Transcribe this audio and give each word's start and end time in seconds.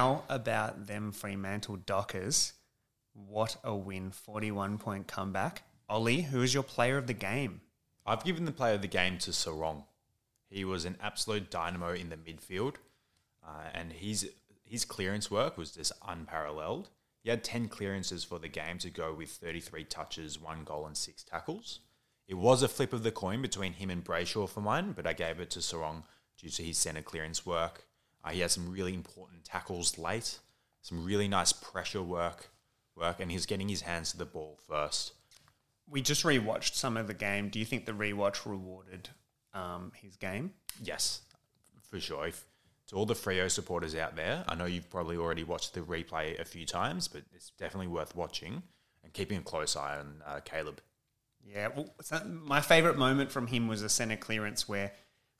How 0.00 0.22
about 0.30 0.86
them 0.86 1.12
Fremantle 1.12 1.76
Dockers? 1.76 2.54
What 3.12 3.58
a 3.62 3.76
win. 3.76 4.12
41 4.12 4.78
point 4.78 5.06
comeback. 5.06 5.62
Ollie, 5.90 6.22
who 6.22 6.40
is 6.40 6.54
your 6.54 6.62
player 6.62 6.96
of 6.96 7.06
the 7.06 7.12
game? 7.12 7.60
I've 8.06 8.24
given 8.24 8.46
the 8.46 8.50
player 8.50 8.72
of 8.76 8.80
the 8.80 8.88
game 8.88 9.18
to 9.18 9.30
Serong. 9.30 9.84
He 10.48 10.64
was 10.64 10.86
an 10.86 10.96
absolute 11.02 11.50
dynamo 11.50 11.92
in 11.92 12.08
the 12.08 12.16
midfield, 12.16 12.76
uh, 13.46 13.68
and 13.74 13.92
his 13.92 14.30
his 14.64 14.86
clearance 14.86 15.30
work 15.30 15.58
was 15.58 15.72
just 15.72 15.92
unparalleled. 16.08 16.88
He 17.22 17.28
had 17.28 17.44
10 17.44 17.68
clearances 17.68 18.24
for 18.24 18.38
the 18.38 18.48
game 18.48 18.78
to 18.78 18.88
go 18.88 19.12
with 19.12 19.28
33 19.28 19.84
touches, 19.84 20.40
one 20.40 20.64
goal, 20.64 20.86
and 20.86 20.96
six 20.96 21.22
tackles. 21.22 21.80
It 22.26 22.38
was 22.38 22.62
a 22.62 22.68
flip 22.68 22.94
of 22.94 23.02
the 23.02 23.12
coin 23.12 23.42
between 23.42 23.74
him 23.74 23.90
and 23.90 24.02
Brayshaw 24.02 24.48
for 24.48 24.62
mine, 24.62 24.92
but 24.92 25.06
I 25.06 25.12
gave 25.12 25.40
it 25.40 25.50
to 25.50 25.58
Serong 25.58 26.04
due 26.38 26.48
to 26.48 26.62
his 26.62 26.78
centre 26.78 27.02
clearance 27.02 27.44
work. 27.44 27.84
Uh, 28.24 28.30
he 28.30 28.40
had 28.40 28.50
some 28.50 28.70
really 28.70 28.94
important 28.94 29.44
tackles 29.44 29.98
late, 29.98 30.38
some 30.82 31.04
really 31.04 31.28
nice 31.28 31.52
pressure 31.52 32.02
work, 32.02 32.50
work, 32.96 33.20
and 33.20 33.30
he 33.30 33.36
was 33.36 33.46
getting 33.46 33.68
his 33.68 33.82
hands 33.82 34.12
to 34.12 34.18
the 34.18 34.26
ball 34.26 34.58
first. 34.68 35.12
We 35.88 36.02
just 36.02 36.24
rewatched 36.24 36.74
some 36.74 36.96
of 36.96 37.06
the 37.06 37.14
game. 37.14 37.48
Do 37.48 37.58
you 37.58 37.64
think 37.64 37.86
the 37.86 37.92
rewatch 37.92 38.46
rewarded 38.46 39.08
um, 39.54 39.92
his 39.94 40.16
game? 40.16 40.52
Yes, 40.82 41.22
for 41.90 41.98
sure. 41.98 42.28
If, 42.28 42.44
to 42.88 42.96
all 42.96 43.06
the 43.06 43.14
Freo 43.14 43.50
supporters 43.50 43.94
out 43.94 44.16
there, 44.16 44.44
I 44.48 44.54
know 44.54 44.66
you've 44.66 44.90
probably 44.90 45.16
already 45.16 45.44
watched 45.44 45.74
the 45.74 45.80
replay 45.80 46.38
a 46.38 46.44
few 46.44 46.66
times, 46.66 47.08
but 47.08 47.22
it's 47.34 47.50
definitely 47.50 47.88
worth 47.88 48.14
watching 48.14 48.62
and 49.02 49.12
keeping 49.12 49.38
a 49.38 49.42
close 49.42 49.76
eye 49.76 49.98
on 49.98 50.22
uh, 50.26 50.40
Caleb. 50.44 50.80
Yeah, 51.44 51.68
well, 51.74 51.94
my 52.26 52.60
favourite 52.60 52.98
moment 52.98 53.32
from 53.32 53.46
him 53.46 53.66
was 53.66 53.82
a 53.82 53.88
centre 53.88 54.16
clearance 54.16 54.68
where 54.68 54.92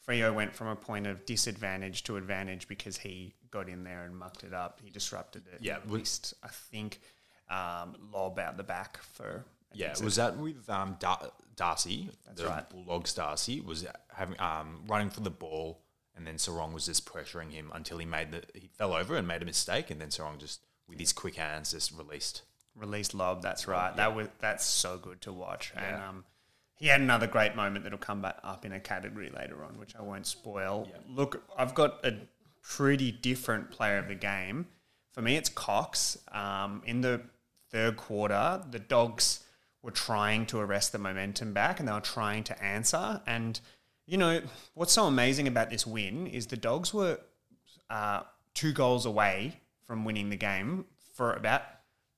Freo 0.07 0.35
went 0.35 0.55
from 0.55 0.69
a 0.69 0.77
point 0.77 1.07
of 1.07 1.25
disadvantage 1.27 2.05
to 2.05 2.17
advantage 2.17 2.67
because 2.69 2.97
he 2.99 3.35
got 3.51 3.69
in 3.69 3.85
there 3.85 4.05
and 4.05 4.17
mucked 4.17 4.45
it 4.45 4.55
up. 4.55 4.81
He 4.83 4.91
disrupted 4.91 5.43
it. 5.53 5.59
Yeah, 5.61 5.77
At 5.77 5.91
least, 5.91 6.35
I 6.43 6.49
think, 6.49 7.01
um, 7.51 7.97
lob 8.13 8.39
out 8.39 8.57
the 8.57 8.63
back 8.63 8.99
for. 9.03 9.45
Yeah, 9.73 9.95
was 10.03 10.17
that 10.17 10.37
with 10.37 10.69
um, 10.69 10.97
Dar- 10.99 11.31
Darcy? 11.55 12.11
That's 12.27 12.41
the 12.41 12.49
right. 12.49 12.69
Bulldogs 12.71 13.13
Darcy 13.15 13.61
was 13.61 13.87
having 14.13 14.41
um, 14.41 14.83
running 14.89 15.11
for 15.11 15.21
the 15.21 15.31
ball, 15.31 15.81
and 16.17 16.27
then 16.27 16.37
Serong 16.37 16.73
was 16.73 16.87
just 16.87 17.07
pressuring 17.07 17.53
him 17.53 17.71
until 17.75 17.99
he 17.99 18.07
made 18.07 18.33
the 18.33 18.43
he 18.55 18.69
fell 18.69 18.93
over 18.95 19.15
and 19.17 19.29
made 19.29 19.43
a 19.43 19.45
mistake, 19.45 19.91
and 19.91 20.01
then 20.01 20.09
Serong 20.09 20.39
just 20.39 20.61
with 20.89 20.99
his 20.99 21.13
quick 21.13 21.37
hands 21.37 21.71
just 21.71 21.93
released. 21.97 22.43
released 22.75 23.15
Lobb. 23.15 23.43
That's 23.43 23.69
right. 23.69 23.95
That 23.97 24.15
was 24.17 24.27
that's 24.41 24.65
so 24.65 24.97
good 24.99 25.21
to 25.21 25.33
watch. 25.33 25.73
And 25.77 25.97
um, 26.03 26.25
he 26.81 26.89
had 26.89 27.03
another 27.03 27.27
great 27.27 27.55
moment 27.55 27.85
that'll 27.85 27.99
come 27.99 28.23
back 28.23 28.39
up 28.43 28.65
in 28.65 28.73
a 28.73 28.81
category 28.81 29.31
later 29.31 29.63
on, 29.63 29.79
which 29.79 29.95
I 29.95 30.03
won't 30.03 30.27
spoil. 30.27 30.89
Look, 31.07 31.45
I've 31.57 31.75
got 31.75 32.05
a 32.05 32.15
pretty 32.63 33.13
different 33.13 33.71
player 33.71 33.99
of 33.99 34.09
the 34.09 34.15
game. 34.15 34.67
For 35.13 35.21
me, 35.21 35.37
it's 35.37 35.51
Cox. 35.51 36.17
Um, 36.33 36.83
in 36.87 37.03
the 37.03 37.21
third 37.71 37.99
quarter, 37.99 38.63
the 38.71 38.79
Dogs 38.79 39.45
were 39.83 39.91
trying 39.91 40.47
to 40.47 40.59
arrest 40.59 40.93
the 40.93 40.99
momentum 40.99 41.53
back, 41.53 41.81
and 41.81 41.89
they 41.89 41.93
were 41.93 42.01
trying 42.01 42.45
to 42.45 42.65
answer. 42.65 43.21
And 43.27 43.61
you 44.07 44.17
know 44.17 44.41
what's 44.73 44.95
so 44.95 45.05
amazing 45.05 45.49
about 45.49 45.69
this 45.69 45.87
win 45.87 46.27
is 46.27 46.47
the 46.47 46.57
Dogs 46.57 46.95
were 46.95 47.19
uh, 47.91 48.23
two 48.55 48.73
goals 48.73 49.05
away 49.05 49.61
from 49.83 50.07
winning 50.07 50.31
the 50.31 50.37
game 50.37 50.87
for 51.15 51.35
about 51.35 51.63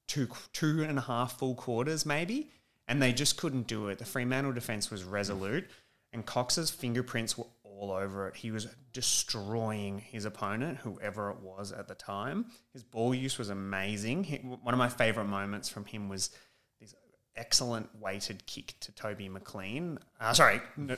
two 0.07 0.29
two 0.53 0.85
and 0.85 0.99
a 0.99 1.03
half 1.03 1.39
full 1.39 1.57
quarters 1.57 2.07
maybe, 2.07 2.51
and 2.89 3.01
they 3.01 3.13
just 3.13 3.37
couldn't 3.37 3.67
do 3.67 3.89
it. 3.89 3.99
The 3.99 4.05
Fremantle 4.05 4.53
defense 4.53 4.91
was 4.91 5.05
resolute, 5.05 5.69
and 6.13 6.25
Cox's 6.27 6.71
fingerprints 6.71 7.39
were 7.39 7.47
all 7.65 7.91
over 7.91 8.29
it. 8.29 8.37
He 8.37 8.51
was 8.51 8.69
destroying 8.93 9.99
his 9.99 10.25
opponent, 10.25 10.79
whoever 10.79 11.31
it 11.31 11.41
was 11.41 11.73
at 11.73 11.89
the 11.89 11.95
time. 11.95 12.47
His 12.73 12.83
ball 12.83 13.15
use 13.15 13.39
was 13.39 13.49
amazing. 13.49 14.25
He, 14.25 14.37
one 14.37 14.75
of 14.75 14.79
my 14.79 14.89
favorite 14.89 15.25
moments 15.25 15.69
from 15.69 15.85
him 15.85 16.09
was 16.09 16.31
this 16.81 16.95
excellent 17.37 17.89
weighted 18.01 18.47
kick 18.47 18.75
to 18.81 18.93
Toby 18.93 19.29
McLean. 19.29 19.99
Uh, 20.21 20.33
sorry, 20.33 20.61
no, 20.77 20.97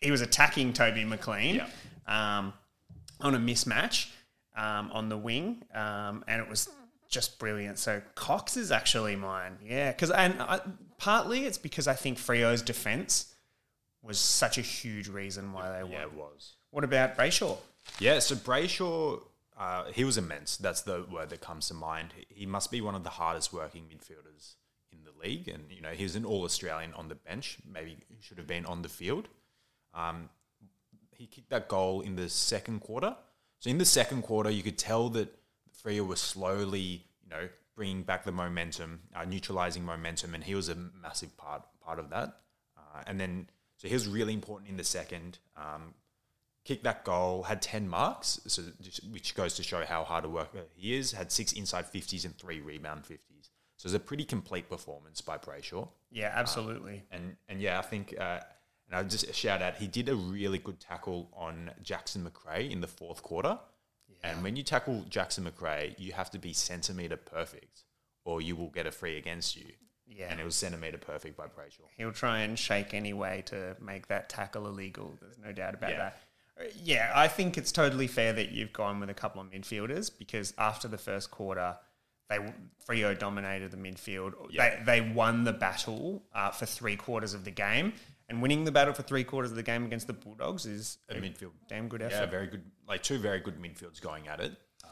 he 0.00 0.10
was 0.10 0.20
attacking 0.20 0.72
Toby 0.72 1.04
McLean 1.04 1.62
um, 2.06 2.52
on 3.20 3.34
a 3.34 3.38
mismatch 3.38 4.10
um, 4.56 4.90
on 4.92 5.08
the 5.08 5.18
wing, 5.18 5.62
um, 5.74 6.24
and 6.28 6.40
it 6.40 6.48
was 6.48 6.68
just 7.08 7.38
brilliant. 7.38 7.78
So 7.78 8.00
Cox 8.14 8.56
is 8.56 8.70
actually 8.70 9.16
mine, 9.16 9.58
yeah. 9.64 9.90
Because 9.90 10.10
and 10.10 10.40
I, 10.40 10.60
partly 11.00 11.44
it's 11.46 11.58
because 11.58 11.88
I 11.88 11.94
think 11.94 12.18
Freo's 12.18 12.62
defense 12.62 13.34
was 14.02 14.18
such 14.18 14.58
a 14.58 14.62
huge 14.62 15.08
reason 15.08 15.52
why 15.52 15.70
they 15.76 15.82
won. 15.82 15.92
Yeah, 15.92 16.02
it 16.02 16.12
was. 16.14 16.54
What 16.70 16.84
about 16.84 17.16
Brayshaw? 17.16 17.56
Yeah, 17.98 18.18
so 18.20 18.34
Brayshaw, 18.34 19.20
uh, 19.58 19.84
he 19.92 20.04
was 20.04 20.16
immense. 20.16 20.56
That's 20.56 20.82
the 20.82 21.04
word 21.10 21.30
that 21.30 21.40
comes 21.40 21.68
to 21.68 21.74
mind. 21.74 22.12
He- 22.16 22.26
He 22.40 22.46
must 22.46 22.70
be 22.70 22.80
one 22.80 22.94
of 22.94 23.02
the 23.04 23.10
hardest 23.10 23.52
working 23.52 23.84
midfielders 23.92 24.54
in 24.92 24.98
the 25.04 25.12
league, 25.22 25.48
and 25.48 25.70
you 25.70 25.80
know 25.82 25.90
he 25.90 26.04
was 26.04 26.16
an 26.16 26.24
All 26.24 26.44
Australian 26.44 26.94
on 26.94 27.08
the 27.08 27.14
bench. 27.16 27.58
Maybe 27.66 27.96
he 28.08 28.16
should 28.22 28.38
have 28.38 28.46
been 28.46 28.64
on 28.66 28.82
the 28.82 28.88
field. 28.88 29.28
Um, 29.94 30.30
he 31.18 31.26
kicked 31.26 31.50
that 31.50 31.68
goal 31.68 32.00
in 32.00 32.16
the 32.16 32.28
second 32.30 32.80
quarter. 32.80 33.14
So 33.58 33.68
in 33.68 33.76
the 33.78 33.84
second 33.84 34.22
quarter, 34.22 34.48
you 34.50 34.62
could 34.62 34.78
tell 34.78 35.10
that 35.10 35.28
Freo 35.84 36.06
was 36.06 36.20
slowly, 36.20 37.04
you 37.22 37.28
know, 37.28 37.48
bringing 37.80 38.02
back 38.02 38.24
the 38.24 38.30
momentum, 38.30 39.00
uh, 39.16 39.24
neutralizing 39.24 39.82
momentum, 39.82 40.34
and 40.34 40.44
he 40.44 40.54
was 40.54 40.68
a 40.68 40.74
massive 40.74 41.34
part 41.38 41.62
part 41.80 41.98
of 41.98 42.10
that. 42.10 42.36
Uh, 42.76 43.02
and 43.06 43.18
then, 43.18 43.48
so 43.78 43.88
he 43.88 43.94
was 43.94 44.06
really 44.06 44.34
important 44.34 44.68
in 44.68 44.76
the 44.76 44.84
second. 44.84 45.38
Um, 45.56 45.94
kicked 46.62 46.84
that 46.84 47.04
goal, 47.04 47.44
had 47.44 47.62
10 47.62 47.88
marks, 47.88 48.38
so 48.46 48.64
just, 48.82 49.02
which 49.04 49.34
goes 49.34 49.54
to 49.54 49.62
show 49.62 49.82
how 49.86 50.04
hard 50.04 50.26
a 50.26 50.28
worker 50.28 50.64
he 50.74 50.94
is, 50.94 51.12
had 51.12 51.32
six 51.32 51.52
inside 51.52 51.90
50s 51.90 52.26
and 52.26 52.36
three 52.36 52.60
rebound 52.60 53.04
50s. 53.04 53.48
So 53.78 53.86
it's 53.86 53.94
a 53.94 53.98
pretty 53.98 54.24
complete 54.24 54.68
performance 54.68 55.22
by 55.22 55.38
Brayshaw. 55.38 55.88
Yeah, 56.10 56.32
absolutely. 56.34 57.04
And 57.10 57.36
and 57.48 57.62
yeah, 57.62 57.78
I 57.78 57.82
think, 57.82 58.14
uh, 58.20 58.40
and 58.88 58.92
I'll 58.94 59.04
just 59.04 59.34
shout 59.34 59.62
out, 59.62 59.76
he 59.76 59.86
did 59.86 60.10
a 60.10 60.14
really 60.14 60.58
good 60.58 60.80
tackle 60.80 61.30
on 61.32 61.70
Jackson 61.82 62.24
Macrae 62.24 62.70
in 62.70 62.82
the 62.82 62.88
fourth 62.88 63.22
quarter. 63.22 63.58
And 64.22 64.42
when 64.42 64.56
you 64.56 64.62
tackle 64.62 65.04
Jackson 65.08 65.44
Macrae, 65.44 65.94
you 65.98 66.12
have 66.12 66.30
to 66.30 66.38
be 66.38 66.52
centimetre 66.52 67.16
perfect 67.16 67.84
or 68.24 68.42
you 68.42 68.54
will 68.56 68.68
get 68.68 68.86
a 68.86 68.90
free 68.90 69.16
against 69.16 69.56
you. 69.56 69.66
Yeah. 70.06 70.26
And 70.30 70.40
it 70.40 70.44
was 70.44 70.56
centimetre 70.56 70.98
perfect 70.98 71.36
by 71.36 71.44
Brayshaw. 71.46 71.86
He'll 71.96 72.12
try 72.12 72.40
and 72.40 72.58
shake 72.58 72.92
any 72.94 73.12
way 73.12 73.42
to 73.46 73.76
make 73.80 74.08
that 74.08 74.28
tackle 74.28 74.66
illegal. 74.66 75.16
There's 75.20 75.38
no 75.38 75.52
doubt 75.52 75.74
about 75.74 75.90
Yeah. 75.90 75.98
that. 75.98 76.20
Yeah, 76.82 77.10
I 77.14 77.26
think 77.28 77.56
it's 77.56 77.72
totally 77.72 78.06
fair 78.06 78.34
that 78.34 78.50
you've 78.52 78.72
gone 78.72 79.00
with 79.00 79.08
a 79.08 79.14
couple 79.14 79.40
of 79.40 79.50
midfielders 79.50 80.10
because 80.16 80.52
after 80.58 80.88
the 80.88 80.98
first 80.98 81.30
quarter, 81.30 81.76
they 82.28 82.38
Freo 82.86 83.18
dominated 83.18 83.70
the 83.70 83.78
midfield. 83.78 84.34
Yeah. 84.50 84.76
They, 84.84 85.00
they 85.00 85.00
won 85.12 85.44
the 85.44 85.54
battle 85.54 86.22
uh, 86.34 86.50
for 86.50 86.66
three 86.66 86.96
quarters 86.96 87.32
of 87.32 87.44
the 87.44 87.50
game, 87.50 87.94
and 88.30 88.40
winning 88.40 88.64
the 88.64 88.70
battle 88.70 88.94
for 88.94 89.02
three 89.02 89.24
quarters 89.24 89.50
of 89.50 89.56
the 89.56 89.62
game 89.62 89.84
against 89.84 90.06
the 90.06 90.12
Bulldogs 90.12 90.64
is 90.64 90.98
a 91.08 91.14
midfield. 91.14 91.50
damn 91.68 91.88
good 91.88 92.00
effort. 92.00 92.14
Yeah, 92.14 92.26
very 92.26 92.46
good. 92.46 92.62
Like 92.88 93.02
two 93.02 93.18
very 93.18 93.40
good 93.40 93.60
midfields 93.60 94.00
going 94.00 94.28
at 94.28 94.40
it. 94.40 94.52
Uh, 94.84 94.88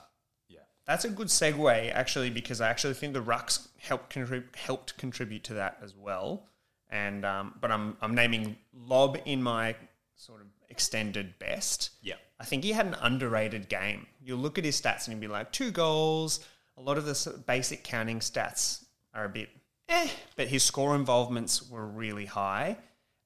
yeah. 0.49 0.59
That's 0.87 1.05
a 1.05 1.09
good 1.09 1.29
segue, 1.29 1.93
actually, 1.93 2.31
because 2.31 2.61
I 2.61 2.69
actually 2.69 2.95
think 2.95 3.15
the 3.15 3.23
rucks 3.23 3.69
helped 3.79 4.13
contrib- 4.13 4.55
helped 4.57 4.99
contribute 4.99 5.45
to 5.45 5.55
that 5.55 5.79
as 5.83 5.95
well. 5.95 6.47
And 6.91 7.25
um, 7.25 7.55
but 7.61 7.71
I'm 7.71 7.97
I'm 8.03 8.15
naming 8.15 8.57
Lobb 8.75 9.19
in 9.25 9.43
my 9.43 9.77
sort 10.17 10.41
of 10.41 10.49
extended 10.69 11.39
best. 11.39 11.91
Yeah. 12.03 12.15
I 12.41 12.45
think 12.45 12.65
he 12.65 12.73
had 12.73 12.87
an 12.87 12.97
underrated 13.01 13.69
game. 13.69 14.07
You'll 14.21 14.39
look 14.39 14.59
at 14.59 14.65
his 14.65 14.81
stats 14.81 15.07
and 15.07 15.15
you'd 15.15 15.21
be 15.21 15.29
like, 15.29 15.53
two 15.53 15.71
goals. 15.71 16.41
A 16.77 16.81
lot 16.81 16.99
of 16.99 17.05
the 17.05 17.15
sort 17.15 17.37
of 17.37 17.47
basic 17.47 17.85
counting 17.85 18.21
stats 18.21 18.85
are 19.15 19.25
a 19.25 19.29
bit 19.29 19.49
eh, 19.89 20.09
but 20.37 20.49
his 20.49 20.63
score 20.63 20.95
involvements 20.95 21.69
were 21.69 21.87
really 21.87 22.27
high, 22.27 22.77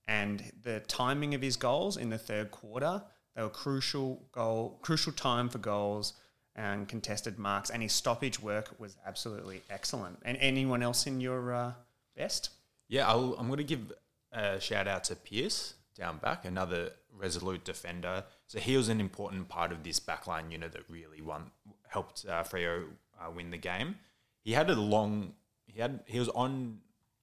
and 0.06 0.52
the 0.62 0.80
timing 0.80 1.34
of 1.34 1.42
his 1.42 1.56
goals 1.56 1.96
in 1.96 2.10
the 2.10 2.18
third 2.18 2.50
quarter 2.50 3.02
they 3.34 3.42
were 3.42 3.48
crucial 3.48 4.22
goal, 4.32 4.78
crucial 4.82 5.12
time 5.12 5.48
for 5.48 5.58
goals 5.58 6.14
and 6.54 6.86
contested 6.86 7.38
marks, 7.38 7.70
and 7.70 7.82
his 7.82 7.92
stoppage 7.92 8.40
work 8.40 8.74
was 8.78 8.96
absolutely 9.06 9.62
excellent. 9.70 10.18
And 10.24 10.36
anyone 10.38 10.82
else 10.82 11.06
in 11.06 11.20
your 11.20 11.54
uh, 11.54 11.72
best? 12.16 12.50
Yeah, 12.88 13.08
I'll, 13.08 13.34
I'm 13.38 13.46
going 13.46 13.58
to 13.58 13.64
give 13.64 13.92
a 14.32 14.60
shout 14.60 14.86
out 14.86 15.04
to 15.04 15.16
Pearce 15.16 15.74
down 15.94 16.18
back, 16.18 16.44
another 16.44 16.90
resolute 17.10 17.64
defender. 17.64 18.24
So 18.48 18.58
he 18.58 18.76
was 18.76 18.90
an 18.90 19.00
important 19.00 19.48
part 19.48 19.72
of 19.72 19.82
this 19.82 19.98
backline 19.98 20.52
unit 20.52 20.72
that 20.72 20.82
really 20.88 21.22
won, 21.22 21.50
helped 21.88 22.26
uh, 22.28 22.42
Freo 22.42 22.84
uh, 23.18 23.30
win 23.30 23.50
the 23.50 23.58
game. 23.58 23.96
He 24.42 24.52
had 24.52 24.68
a 24.68 24.74
long, 24.74 25.32
he 25.66 25.80
had 25.80 26.00
he 26.06 26.18
was 26.18 26.28
on 26.30 26.80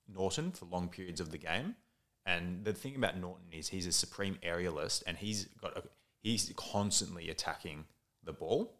Naughton 0.08 0.52
for 0.52 0.66
long 0.66 0.88
periods 0.88 1.22
of 1.22 1.30
the 1.30 1.38
game, 1.38 1.76
and 2.30 2.64
the 2.64 2.74
thing 2.74 2.96
about 2.96 3.18
Naughton 3.18 3.48
is 3.52 3.70
he's 3.70 3.88
a 3.88 3.92
supreme 3.92 4.38
aerialist, 4.46 5.04
and 5.08 5.18
he's 5.18 5.46
got 5.62 5.76
a, 5.76 5.84
he's 6.22 6.54
constantly 6.56 7.30
attacking 7.30 7.86
the 8.24 8.34
ball. 8.34 8.76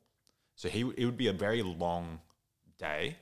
So 0.56 0.70
he 0.70 0.82
it 0.82 1.06
would 1.06 1.18
be 1.18 1.28
a 1.28 1.34
very 1.34 1.64
long 1.64 2.20
day 2.78 3.18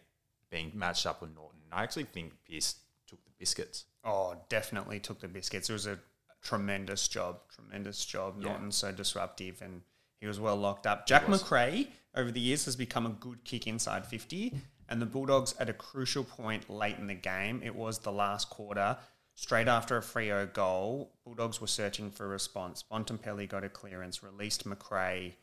being 0.50 0.72
matched 0.76 1.06
up 1.06 1.22
with 1.22 1.34
Naughton. 1.34 1.60
I 1.72 1.84
actually 1.84 2.06
think 2.06 2.34
Pearce 2.50 2.76
took 3.08 3.24
the 3.24 3.32
biscuits. 3.40 3.86
Oh, 4.04 4.36
definitely 4.50 5.00
took 5.00 5.22
the 5.22 5.30
biscuits. 5.30 5.70
It 5.70 5.74
was 5.74 5.88
a 5.88 6.00
tremendous 6.42 7.08
job, 7.08 7.40
tremendous 7.56 8.04
job. 8.06 8.36
Yeah. 8.40 8.50
Naughton's 8.50 8.76
so 8.76 8.92
disruptive, 8.92 9.62
and 9.62 9.82
he 10.20 10.28
was 10.28 10.42
well 10.42 10.58
locked 10.58 10.88
up. 10.88 11.08
Jack 11.08 11.30
Macrae, 11.30 11.88
over 12.16 12.32
the 12.32 12.42
years 12.42 12.66
has 12.66 12.76
become 12.76 13.06
a 13.06 13.12
good 13.12 13.46
kick 13.46 13.66
inside 13.66 14.06
50. 14.06 14.54
And 14.90 15.02
the 15.02 15.06
Bulldogs, 15.06 15.54
at 15.60 15.70
a 15.70 15.74
crucial 15.74 16.24
point 16.24 16.70
late 16.70 16.98
in 16.98 17.08
the 17.08 17.14
game, 17.14 17.62
it 17.64 17.76
was 17.76 18.00
the 18.00 18.12
last 18.12 18.50
quarter, 18.50 18.98
straight 19.38 19.68
after 19.68 19.96
a 19.96 20.02
Freo 20.02 20.52
goal, 20.52 21.14
Bulldogs 21.24 21.62
were 21.62 21.68
searching 21.68 22.10
for 22.10 22.26
a 22.26 22.28
response. 22.28 22.84
Bontempelli 22.84 23.48
got 23.48 23.64
a 23.64 23.70
clearance, 23.70 24.24
released 24.24 24.66
Macrae, 24.66 25.36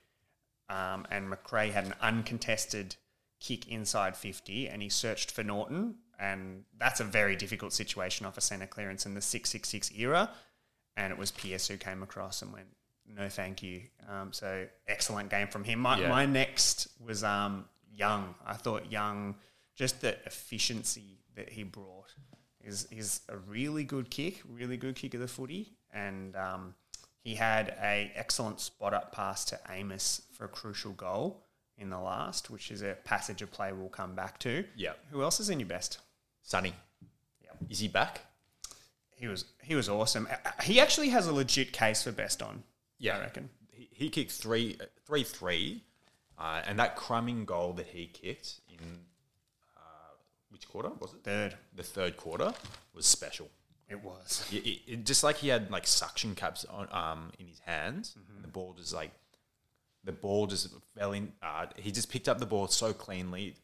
um, 0.69 1.07
and 1.13 1.31
Macrae 1.31 1.71
had 1.71 1.85
an 1.87 1.95
uncontested 2.03 2.97
kick 3.39 3.69
inside 3.69 4.17
50, 4.17 4.69
and 4.69 4.83
he 4.83 4.89
searched 4.89 5.31
for 5.31 5.45
Naughton. 5.45 5.95
And 6.19 6.65
that's 6.77 6.99
a 6.99 7.05
very 7.05 7.37
difficult 7.37 7.73
situation 7.73 8.27
off 8.27 8.37
a 8.37 8.41
centre 8.41 8.67
clearance 8.67 9.07
in 9.07 9.15
the 9.15 9.21
666 9.21 9.93
era. 9.97 10.31
And 10.97 11.13
it 11.13 11.19
was 11.19 11.31
Pearce 11.31 11.69
who 11.69 11.77
came 11.77 12.03
across 12.03 12.43
and 12.43 12.53
went, 12.53 12.67
no, 13.07 13.29
thank 13.29 13.63
you. 13.63 13.83
Um, 14.09 14.33
so 14.33 14.67
excellent 14.89 15.31
game 15.31 15.47
from 15.49 15.63
him. 15.63 15.79
My, 15.79 16.01
Yeah. 16.01 16.09
my 16.09 16.27
next 16.27 16.89
was 17.05 17.23
um, 17.23 17.67
Young. 17.93 18.35
I 18.45 18.55
thought 18.55 18.91
Young, 18.91 19.37
just 19.77 20.01
the 20.01 20.17
efficiency 20.27 21.21
that 21.37 21.51
he 21.51 21.63
brought 21.63 22.15
is 22.65 22.89
is 22.91 23.21
a 23.29 23.37
really 23.37 23.85
good 23.85 24.11
kick, 24.11 24.43
really 24.49 24.77
good 24.77 24.97
kick 24.97 25.15
of 25.15 25.21
the 25.21 25.29
footy, 25.29 25.73
and 25.93 26.35
um, 26.37 26.75
he 27.21 27.35
had 27.35 27.69
a 27.81 28.13
excellent 28.15 28.61
spot 28.61 28.95
up 28.95 29.13
pass 29.13 29.45
to 29.47 29.59
Amiss 29.71 30.23
for 30.33 30.45
a 30.45 30.49
crucial 30.49 30.93
goal 30.93 31.45
in 31.79 31.91
the 31.91 31.99
last, 31.99 32.51
which 32.51 32.71
is 32.71 32.83
a 32.83 32.97
passage 33.05 33.43
of 33.43 33.51
play 33.51 33.73
we'll 33.73 33.89
come 33.89 34.15
back 34.15 34.39
to. 34.41 34.65
Yeah. 34.77 34.93
Who 35.11 35.23
else 35.23 35.41
is 35.41 35.51
in 35.51 35.59
your 35.59 35.69
best? 35.69 35.99
Sonny. 36.43 36.75
Yep. 37.43 37.57
Is 37.71 37.79
he 37.81 37.89
back? 37.89 38.21
He 39.17 39.27
was 39.27 39.45
he 39.63 39.75
was 39.75 39.89
awesome. 39.89 40.29
He 40.63 40.81
actually 40.81 41.09
has 41.11 41.27
a 41.27 41.33
legit 41.33 41.73
case 41.73 42.03
for 42.03 42.13
best 42.13 42.43
on. 42.43 42.63
Yeah. 42.99 43.17
I 43.17 43.21
reckon. 43.21 43.49
He, 43.71 43.89
he 43.91 44.11
kicked 44.11 44.33
three, 44.33 44.79
three, 45.07 45.25
three, 45.25 45.83
uh, 46.39 46.63
and 46.67 46.79
that 46.79 46.97
crumbing 46.97 47.45
goal 47.45 47.73
that 47.75 47.87
he 47.87 48.07
kicked 48.07 48.61
in 48.69 49.01
which 50.55 50.67
quarter 50.69 50.89
was 51.01 51.13
it? 51.13 51.23
Third, 51.25 51.55
The 51.77 51.83
third 51.83 52.17
quarter 52.17 52.53
was 52.95 53.05
special. 53.05 53.49
it 53.89 54.03
was. 54.03 54.49
It, 54.51 54.65
it, 54.67 54.79
it- 54.93 55.05
just 55.05 55.23
like 55.23 55.37
he 55.37 55.49
had 55.49 55.71
like 55.71 55.87
suction 55.87 56.35
caps 56.35 56.65
on 56.65 56.89
um 56.91 57.31
in 57.39 57.47
his 57.47 57.59
hands, 57.67 58.17
the 58.41 58.49
ball 58.49 58.73
just 58.79 58.95
like 58.95 59.11
the 60.05 60.13
ball 60.13 60.47
just 60.47 60.69
fell 60.97 61.13
in. 61.13 61.33
Uh, 61.43 61.67
he 61.77 61.91
just 61.93 62.09
picked 62.11 62.29
up 62.29 62.39
the 62.39 62.47
ball 62.47 62.67
so 62.69 62.93
cleanly, 62.93 63.55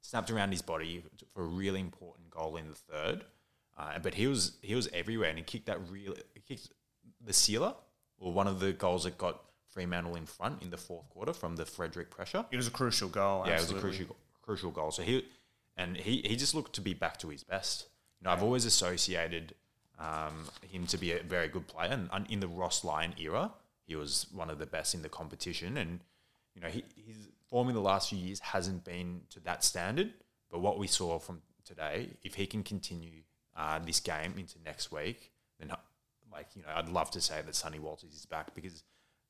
snapped 0.00 0.30
around 0.30 0.50
his 0.52 0.62
body 0.62 1.02
for 1.34 1.42
a 1.42 1.46
really 1.46 1.80
important 1.80 2.30
goal 2.30 2.56
in 2.56 2.68
the 2.68 2.74
third. 2.74 3.24
Uh, 3.78 3.98
but 3.98 4.14
he 4.14 4.26
was 4.26 4.52
he 4.62 4.74
was 4.74 4.88
everywhere, 4.92 5.28
and 5.30 5.38
he 5.38 5.44
kicked 5.44 5.66
that 5.66 5.78
real 5.90 6.14
kicked 6.48 6.68
the 7.24 7.32
sealer 7.32 7.74
or 8.18 8.32
one 8.32 8.46
of 8.46 8.60
the 8.60 8.72
goals 8.72 9.04
that 9.04 9.18
got 9.18 9.42
Fremantle 9.68 10.16
in 10.16 10.24
front 10.26 10.62
in 10.62 10.70
the 10.70 10.76
fourth 10.78 11.08
quarter 11.10 11.32
from 11.34 11.56
the 11.56 11.66
Frederick 11.66 12.08
pressure. 12.10 12.44
It 12.50 12.56
was 12.56 12.66
a 12.66 12.70
crucial 12.70 13.08
goal. 13.10 13.44
Yeah, 13.46 13.54
absolutely. 13.54 13.80
it 13.80 13.84
was 13.84 13.94
a 13.96 13.98
crucial 13.98 14.16
crucial 14.42 14.70
goal. 14.70 14.90
So 14.90 15.02
he 15.02 15.24
and 15.76 15.96
he, 15.96 16.22
he 16.24 16.36
just 16.36 16.54
looked 16.54 16.74
to 16.74 16.80
be 16.80 16.94
back 16.94 17.18
to 17.18 17.28
his 17.28 17.44
best. 17.44 17.86
You 18.20 18.24
know, 18.24 18.30
I've 18.32 18.42
always 18.42 18.64
associated 18.64 19.54
um, 19.98 20.46
him 20.66 20.86
to 20.86 20.98
be 20.98 21.12
a 21.12 21.22
very 21.22 21.48
good 21.48 21.66
player, 21.66 21.90
and, 21.90 22.08
and 22.12 22.30
in 22.30 22.40
the 22.40 22.48
Ross 22.48 22.84
Lyon 22.84 23.14
era, 23.18 23.52
he 23.86 23.96
was 23.96 24.26
one 24.32 24.50
of 24.50 24.58
the 24.58 24.66
best 24.66 24.94
in 24.94 25.02
the 25.02 25.08
competition. 25.08 25.76
And 25.76 26.00
you 26.54 26.60
know, 26.60 26.68
he, 26.68 26.84
his 26.96 27.28
form 27.48 27.68
in 27.68 27.74
the 27.74 27.80
last 27.80 28.10
few 28.10 28.18
years 28.18 28.40
hasn't 28.40 28.84
been 28.84 29.22
to 29.30 29.40
that 29.40 29.64
standard. 29.64 30.12
But 30.50 30.60
what 30.60 30.78
we 30.78 30.86
saw 30.86 31.18
from 31.18 31.42
today, 31.64 32.10
if 32.22 32.34
he 32.34 32.46
can 32.46 32.62
continue 32.62 33.22
uh, 33.56 33.78
this 33.78 34.00
game 34.00 34.34
into 34.38 34.56
next 34.64 34.92
week, 34.92 35.32
then 35.58 35.70
uh, 35.70 35.76
like 36.32 36.48
you 36.54 36.62
know, 36.62 36.68
I'd 36.74 36.88
love 36.88 37.10
to 37.12 37.20
say 37.20 37.40
that 37.44 37.54
Sonny 37.54 37.78
Walters 37.78 38.14
is 38.14 38.26
back 38.26 38.54
because 38.54 38.82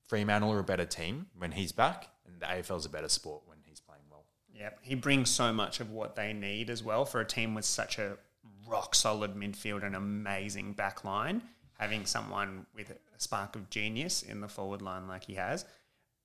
Fremantle 0.06 0.52
are 0.52 0.60
a 0.60 0.64
better 0.64 0.86
team 0.86 1.26
when 1.36 1.52
he's 1.52 1.72
back, 1.72 2.08
and 2.26 2.40
the 2.40 2.46
AFL 2.46 2.78
is 2.78 2.86
a 2.86 2.90
better 2.90 3.08
sport 3.08 3.42
when. 3.46 3.55
Yeah, 4.58 4.70
he 4.82 4.94
brings 4.94 5.30
so 5.30 5.52
much 5.52 5.80
of 5.80 5.90
what 5.90 6.16
they 6.16 6.32
need 6.32 6.70
as 6.70 6.82
well 6.82 7.04
for 7.04 7.20
a 7.20 7.26
team 7.26 7.54
with 7.54 7.64
such 7.64 7.98
a 7.98 8.16
rock 8.66 8.94
solid 8.94 9.34
midfield 9.34 9.84
and 9.84 9.94
amazing 9.94 10.72
back 10.72 11.04
line. 11.04 11.42
Having 11.78 12.06
someone 12.06 12.64
with 12.74 12.90
a 12.90 12.96
spark 13.18 13.54
of 13.54 13.68
genius 13.68 14.22
in 14.22 14.40
the 14.40 14.48
forward 14.48 14.80
line 14.80 15.06
like 15.08 15.24
he 15.24 15.34
has. 15.34 15.66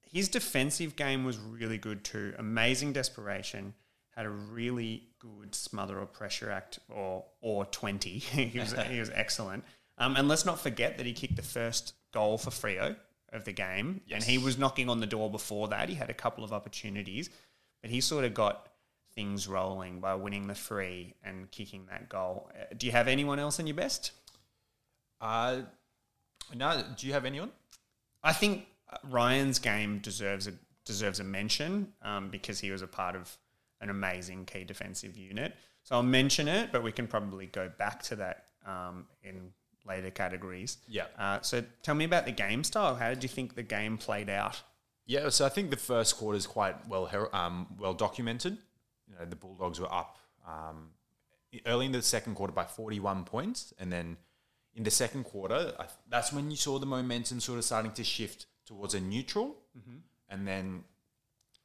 His 0.10 0.30
defensive 0.30 0.96
game 0.96 1.26
was 1.26 1.38
really 1.38 1.78
good 1.78 2.04
too. 2.06 2.34
Amazing 2.38 2.94
desperation. 2.94 3.74
Had 4.16 4.26
a 4.26 4.30
really 4.30 5.04
good 5.20 5.54
smother 5.54 6.00
or 6.00 6.06
pressure 6.06 6.50
act 6.50 6.80
or 6.90 7.26
or 7.42 7.66
twenty. 7.66 8.18
he 8.20 8.60
was 8.60 8.74
he 8.90 9.00
was 9.00 9.10
excellent. 9.14 9.66
Um, 9.98 10.16
and 10.16 10.28
let's 10.28 10.46
not 10.46 10.60
forget 10.60 10.98
that 10.98 11.06
he 11.06 11.14
kicked 11.14 11.36
the 11.36 11.42
first 11.42 11.94
goal 12.14 12.38
for 12.38 12.50
Freo 12.50 12.96
of 13.32 13.46
the 13.46 13.54
game, 13.54 14.02
and 14.12 14.24
he 14.24 14.38
was 14.38 14.58
knocking 14.58 14.90
on 14.90 15.00
the 15.00 15.08
door 15.08 15.30
before 15.30 15.68
that. 15.70 15.90
He 15.90 15.96
had 15.96 16.10
a 16.10 16.14
couple 16.14 16.44
of 16.44 16.52
opportunities, 16.52 17.30
but 17.82 17.90
he 17.92 18.02
sort 18.02 18.26
of 18.26 18.34
got 18.34 18.68
things 19.14 19.48
rolling 19.48 20.00
by 20.00 20.16
winning 20.16 20.48
the 20.48 20.56
free 20.56 21.14
and 21.24 21.50
kicking 21.52 21.86
that 21.90 22.08
goal. 22.10 22.50
Uh, 22.58 22.74
Do 22.78 22.86
you 22.86 22.92
have 22.92 23.08
anyone 23.08 23.40
else 23.40 23.60
in 23.60 23.68
your 23.68 23.76
best? 23.76 24.12
Uh, 25.20 25.62
now, 26.56 26.82
do 26.82 27.08
you 27.08 27.14
have 27.14 27.26
anyone? 27.26 27.52
I 28.24 28.34
think 28.34 28.66
uh, 28.92 28.98
Ryan's 29.10 29.60
game 29.60 30.00
deserves 30.00 30.48
a 30.48 30.54
deserves 30.86 31.20
a 31.20 31.24
mention 31.24 31.94
um, 32.02 32.30
because 32.30 32.60
he 32.60 32.72
was 32.72 32.82
a 32.82 32.88
part 32.88 33.16
of 33.16 33.38
an 33.82 33.90
amazing 33.90 34.46
key 34.46 34.64
defensive 34.64 35.16
unit. 35.16 35.54
So 35.84 35.96
I'll 35.96 36.04
mention 36.04 36.48
it, 36.48 36.72
but 36.72 36.84
we 36.84 36.92
can 36.92 37.08
probably 37.08 37.46
go 37.48 37.70
back 37.78 38.02
to 38.04 38.16
that 38.18 38.46
um, 38.66 39.06
in 39.24 39.52
later 39.86 40.10
categories. 40.10 40.78
Yeah. 40.88 41.06
Uh, 41.18 41.40
so 41.42 41.64
tell 41.84 41.96
me 41.96 42.06
about 42.06 42.26
the 42.26 42.32
game 42.32 42.64
style. 42.64 42.96
How 42.96 43.10
did 43.10 43.24
you 43.24 43.30
think 43.30 43.56
the 43.56 43.64
game 43.64 43.98
played 43.98 44.30
out? 44.30 44.62
Yeah, 45.12 45.28
so 45.28 45.46
I 45.46 45.50
think 45.50 45.72
the 45.72 45.76
first 45.76 46.16
quarter 46.16 46.38
is 46.38 46.48
quite 46.48 46.88
well 46.88 47.10
um, 47.34 47.68
well 47.78 47.94
documented. 47.94 48.58
You 49.10 49.16
know, 49.20 49.26
the 49.26 49.36
Bulldogs 49.36 49.78
were 49.78 49.94
up 49.94 50.18
um, 50.48 50.92
early 51.66 51.88
in 51.88 51.92
the 51.92 52.02
second 52.02 52.36
quarter 52.36 52.54
by 52.54 52.64
41 52.64 53.26
points, 53.26 53.74
and 53.78 53.92
then 53.92 54.16
in 54.74 54.84
the 54.84 54.92
second 54.92 55.26
quarter, 55.26 55.74
I, 55.78 55.88
that's 56.10 56.32
when 56.32 56.50
you 56.50 56.56
saw 56.56 56.80
the 56.80 56.86
momentum 56.86 57.42
sort 57.42 57.58
of 57.58 57.66
starting 57.66 57.92
to 57.92 58.06
shift 58.06 58.46
towards 58.66 58.94
a 58.94 59.02
neutral, 59.02 59.58
and 60.30 60.48
then 60.48 60.86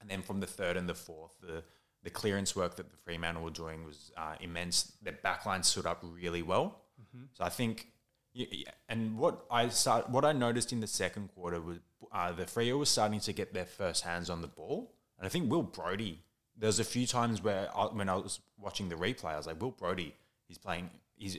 and 0.00 0.10
then 0.10 0.22
from 0.22 0.40
the 0.40 0.46
third 0.48 0.76
and 0.76 0.88
the 0.88 0.94
fourth, 0.94 1.36
the 1.40 1.62
the 2.02 2.10
clearance 2.10 2.56
work 2.56 2.74
that 2.74 2.90
the 2.90 2.96
Fremantle 2.96 3.44
were 3.44 3.50
doing 3.50 3.84
was 3.84 4.10
uh, 4.16 4.34
immense. 4.40 4.92
Their 5.02 5.18
backline 5.24 5.64
stood 5.64 5.86
up 5.86 6.00
really 6.02 6.42
well. 6.42 6.80
So 7.34 7.44
I 7.44 7.50
think, 7.50 7.86
y- 8.36 8.46
y- 8.52 8.64
and 8.88 9.18
what 9.18 9.44
I 9.50 9.68
start, 9.68 10.10
what 10.10 10.24
I 10.24 10.32
noticed 10.32 10.72
in 10.72 10.80
the 10.80 10.86
second 10.86 11.28
quarter 11.34 11.60
was 11.60 11.78
uh, 12.12 12.32
the 12.32 12.44
Freo 12.44 12.78
was 12.78 12.88
starting 12.88 13.20
to 13.20 13.32
get 13.32 13.52
their 13.54 13.64
first 13.66 14.04
hands 14.04 14.30
on 14.30 14.40
the 14.42 14.48
ball, 14.48 14.92
and 15.18 15.26
I 15.26 15.28
think 15.28 15.50
Will 15.50 15.62
Brodie. 15.62 16.22
There's 16.58 16.78
a 16.78 16.84
few 16.84 17.06
times 17.06 17.42
where 17.42 17.68
I, 17.76 17.84
when 17.86 18.08
I 18.08 18.14
was 18.16 18.40
watching 18.58 18.88
the 18.88 18.94
replay, 18.94 19.34
I 19.34 19.36
was 19.36 19.46
like, 19.46 19.60
Will 19.60 19.72
Brodie, 19.72 20.14
he's 20.48 20.56
playing, 20.56 20.88
he's, 21.16 21.36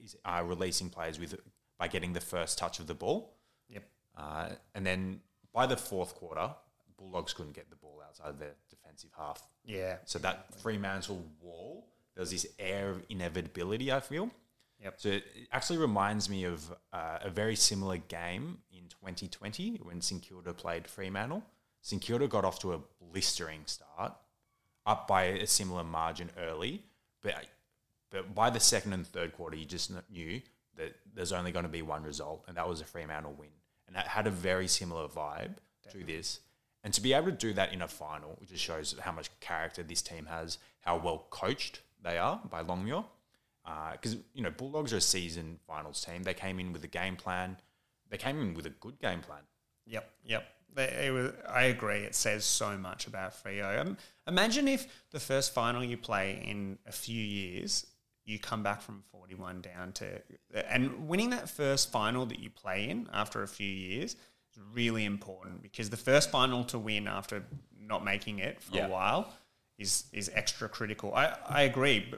he's 0.00 0.14
uh, 0.24 0.42
releasing 0.46 0.90
players 0.90 1.18
with 1.18 1.34
by 1.78 1.88
getting 1.88 2.12
the 2.12 2.20
first 2.20 2.56
touch 2.58 2.78
of 2.78 2.86
the 2.86 2.94
ball. 2.94 3.32
Yep. 3.68 3.82
Uh, 4.16 4.48
and 4.74 4.86
then 4.86 5.20
by 5.52 5.66
the 5.66 5.76
fourth 5.76 6.14
quarter, 6.14 6.50
Bulldogs 6.96 7.32
couldn't 7.32 7.54
get 7.54 7.68
the 7.70 7.76
ball 7.76 8.00
outside 8.06 8.28
of 8.28 8.38
their 8.38 8.54
defensive 8.68 9.10
half. 9.16 9.42
Yeah. 9.64 9.96
So 10.04 10.18
that 10.20 10.54
Fremantle 10.60 11.24
wall, 11.42 11.86
there's 12.14 12.30
this 12.30 12.46
air 12.58 12.90
of 12.90 13.02
inevitability, 13.08 13.90
I 13.90 14.00
feel. 14.00 14.30
Yep. 14.82 14.94
So 14.96 15.08
it 15.10 15.24
actually 15.52 15.78
reminds 15.78 16.28
me 16.28 16.44
of 16.44 16.70
uh, 16.92 17.18
a 17.22 17.30
very 17.30 17.56
similar 17.56 17.98
game 17.98 18.58
in 18.72 18.84
2020 18.88 19.80
when 19.82 20.00
St 20.00 20.22
Kilda 20.22 20.54
played 20.54 20.88
Fremantle. 20.88 21.42
St 21.82 22.00
Kilda 22.00 22.28
got 22.28 22.44
off 22.44 22.58
to 22.60 22.72
a 22.74 22.80
blistering 23.00 23.62
start, 23.66 24.14
up 24.86 25.06
by 25.06 25.24
a 25.24 25.46
similar 25.46 25.84
margin 25.84 26.30
early, 26.38 26.82
but 27.22 27.46
but 28.10 28.34
by 28.34 28.50
the 28.50 28.58
second 28.58 28.92
and 28.92 29.06
third 29.06 29.32
quarter, 29.32 29.56
you 29.56 29.64
just 29.64 29.92
knew 30.10 30.40
that 30.76 30.96
there's 31.14 31.30
only 31.32 31.52
going 31.52 31.64
to 31.64 31.68
be 31.68 31.82
one 31.82 32.02
result, 32.02 32.44
and 32.48 32.56
that 32.56 32.68
was 32.68 32.80
a 32.80 32.84
Fremantle 32.84 33.34
win, 33.38 33.50
and 33.86 33.94
that 33.94 34.08
had 34.08 34.26
a 34.26 34.30
very 34.30 34.66
similar 34.66 35.06
vibe 35.06 35.56
to 35.90 36.04
this. 36.04 36.40
And 36.82 36.92
to 36.94 37.00
be 37.00 37.12
able 37.12 37.26
to 37.26 37.32
do 37.32 37.52
that 37.52 37.72
in 37.72 37.82
a 37.82 37.88
final, 37.88 38.38
it 38.40 38.48
just 38.48 38.64
shows 38.64 38.96
how 39.00 39.12
much 39.12 39.28
character 39.40 39.82
this 39.82 40.02
team 40.02 40.26
has, 40.26 40.58
how 40.80 40.96
well 40.96 41.26
coached 41.30 41.82
they 42.02 42.18
are 42.18 42.40
by 42.50 42.62
Longmuir. 42.62 43.04
Because 43.64 44.16
you 44.34 44.42
know, 44.42 44.50
Bulldogs 44.50 44.92
are 44.92 44.96
a 44.98 45.00
season 45.00 45.58
finals 45.66 46.04
team. 46.04 46.22
They 46.22 46.34
came 46.34 46.58
in 46.60 46.72
with 46.72 46.82
a 46.84 46.88
game 46.88 47.16
plan. 47.16 47.56
They 48.08 48.16
came 48.18 48.40
in 48.40 48.54
with 48.54 48.66
a 48.66 48.70
good 48.70 48.98
game 48.98 49.20
plan. 49.20 49.40
Yep, 49.86 50.10
yep. 50.24 50.44
They- 50.74 51.06
It 51.06 51.12
was, 51.12 51.32
I 51.48 51.62
agree. 51.64 51.98
It 52.00 52.14
says 52.14 52.44
so 52.44 52.76
much 52.78 53.06
about 53.06 53.32
Freo. 53.32 53.80
Um, 53.80 53.96
imagine 54.26 54.66
if 54.68 54.86
the 55.10 55.20
first 55.20 55.52
final 55.54 55.82
you 55.84 55.96
play 55.96 56.42
in 56.44 56.78
a 56.86 56.92
few 56.92 57.20
years, 57.22 57.86
you 58.24 58.38
come 58.38 58.62
back 58.62 58.80
from 58.80 59.02
41 59.10 59.60
down 59.62 59.92
to. 59.94 60.20
And 60.68 61.08
winning 61.08 61.30
that 61.30 61.48
first 61.48 61.90
final 61.90 62.26
that 62.26 62.38
you 62.38 62.50
play 62.50 62.88
in 62.88 63.08
after 63.12 63.42
a 63.42 63.48
few 63.48 63.66
years 63.68 64.12
is 64.52 64.60
really 64.72 65.04
important 65.04 65.62
because 65.62 65.90
the 65.90 65.96
first 65.96 66.30
final 66.30 66.64
to 66.64 66.78
win 66.78 67.08
after 67.08 67.44
not 67.80 68.04
making 68.04 68.38
it 68.38 68.60
for 68.62 68.76
Yeah. 68.76 68.86
a 68.86 68.90
while 68.90 69.32
is, 69.78 70.04
is 70.12 70.30
extra 70.34 70.68
critical. 70.68 71.14
I, 71.14 71.36
I 71.48 71.62
agree. 71.62 72.12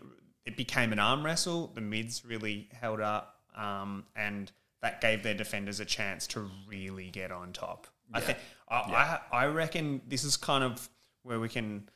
It 0.45 0.57
became 0.57 0.93
an 0.93 0.99
arm 0.99 1.25
wrestle. 1.25 1.69
The 1.75 1.81
mids 1.81 2.25
really 2.25 2.69
held 2.73 3.01
up. 3.01 3.37
Um, 3.57 4.05
and 4.17 4.51
that 4.81 5.01
gave 5.01 5.23
their 5.23 5.35
defenders 5.35 5.81
a 5.81 5.85
chance 5.85 6.27
to 6.29 6.51
really 6.69 7.11
get 7.11 7.31
on 7.31 7.53
top. 7.53 7.87
I 8.15 8.21
think 8.21 8.39
I, 8.69 8.77
I 8.77 9.45
I 9.45 9.47
reckon 9.47 10.03
this 10.07 10.25
is 10.25 10.37
kind 10.37 10.63
of 10.65 10.89
where 11.23 11.41
we 11.41 11.49
can 11.49 11.89